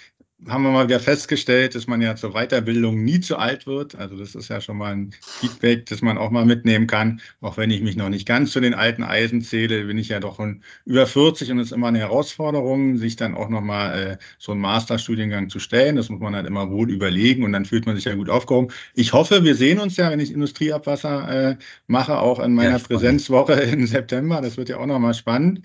[0.49, 3.95] haben wir mal wieder festgestellt, dass man ja zur Weiterbildung nie zu alt wird.
[3.95, 7.21] Also das ist ja schon mal ein Feedback, das man auch mal mitnehmen kann.
[7.41, 10.21] Auch wenn ich mich noch nicht ganz zu den alten Eisen zähle, bin ich ja
[10.21, 14.17] doch schon über 40 und es ist immer eine Herausforderung, sich dann auch nochmal äh,
[14.39, 15.97] so einen Masterstudiengang zu stellen.
[15.97, 18.73] Das muss man halt immer wohl überlegen und dann fühlt man sich ja gut aufgehoben.
[18.95, 22.79] Ich hoffe, wir sehen uns ja, wenn ich Industrieabwasser äh, mache, auch in meiner ja,
[22.79, 24.41] Präsenzwoche im September.
[24.41, 25.63] Das wird ja auch nochmal spannend.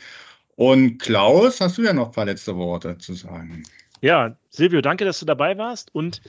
[0.55, 3.63] Und Klaus, hast du ja noch ein paar letzte Worte zu sagen?
[4.01, 5.93] Ja, Silvio, danke, dass du dabei warst.
[5.93, 6.21] Und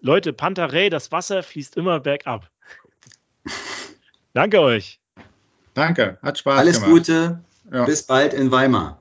[0.00, 2.50] Leute, Pantarei, das Wasser fließt immer bergab.
[4.34, 5.00] danke euch.
[5.74, 6.90] Danke, hat Spaß Alles gemacht.
[6.90, 7.44] Alles Gute.
[7.72, 7.84] Ja.
[7.84, 9.00] Bis bald in Weimar.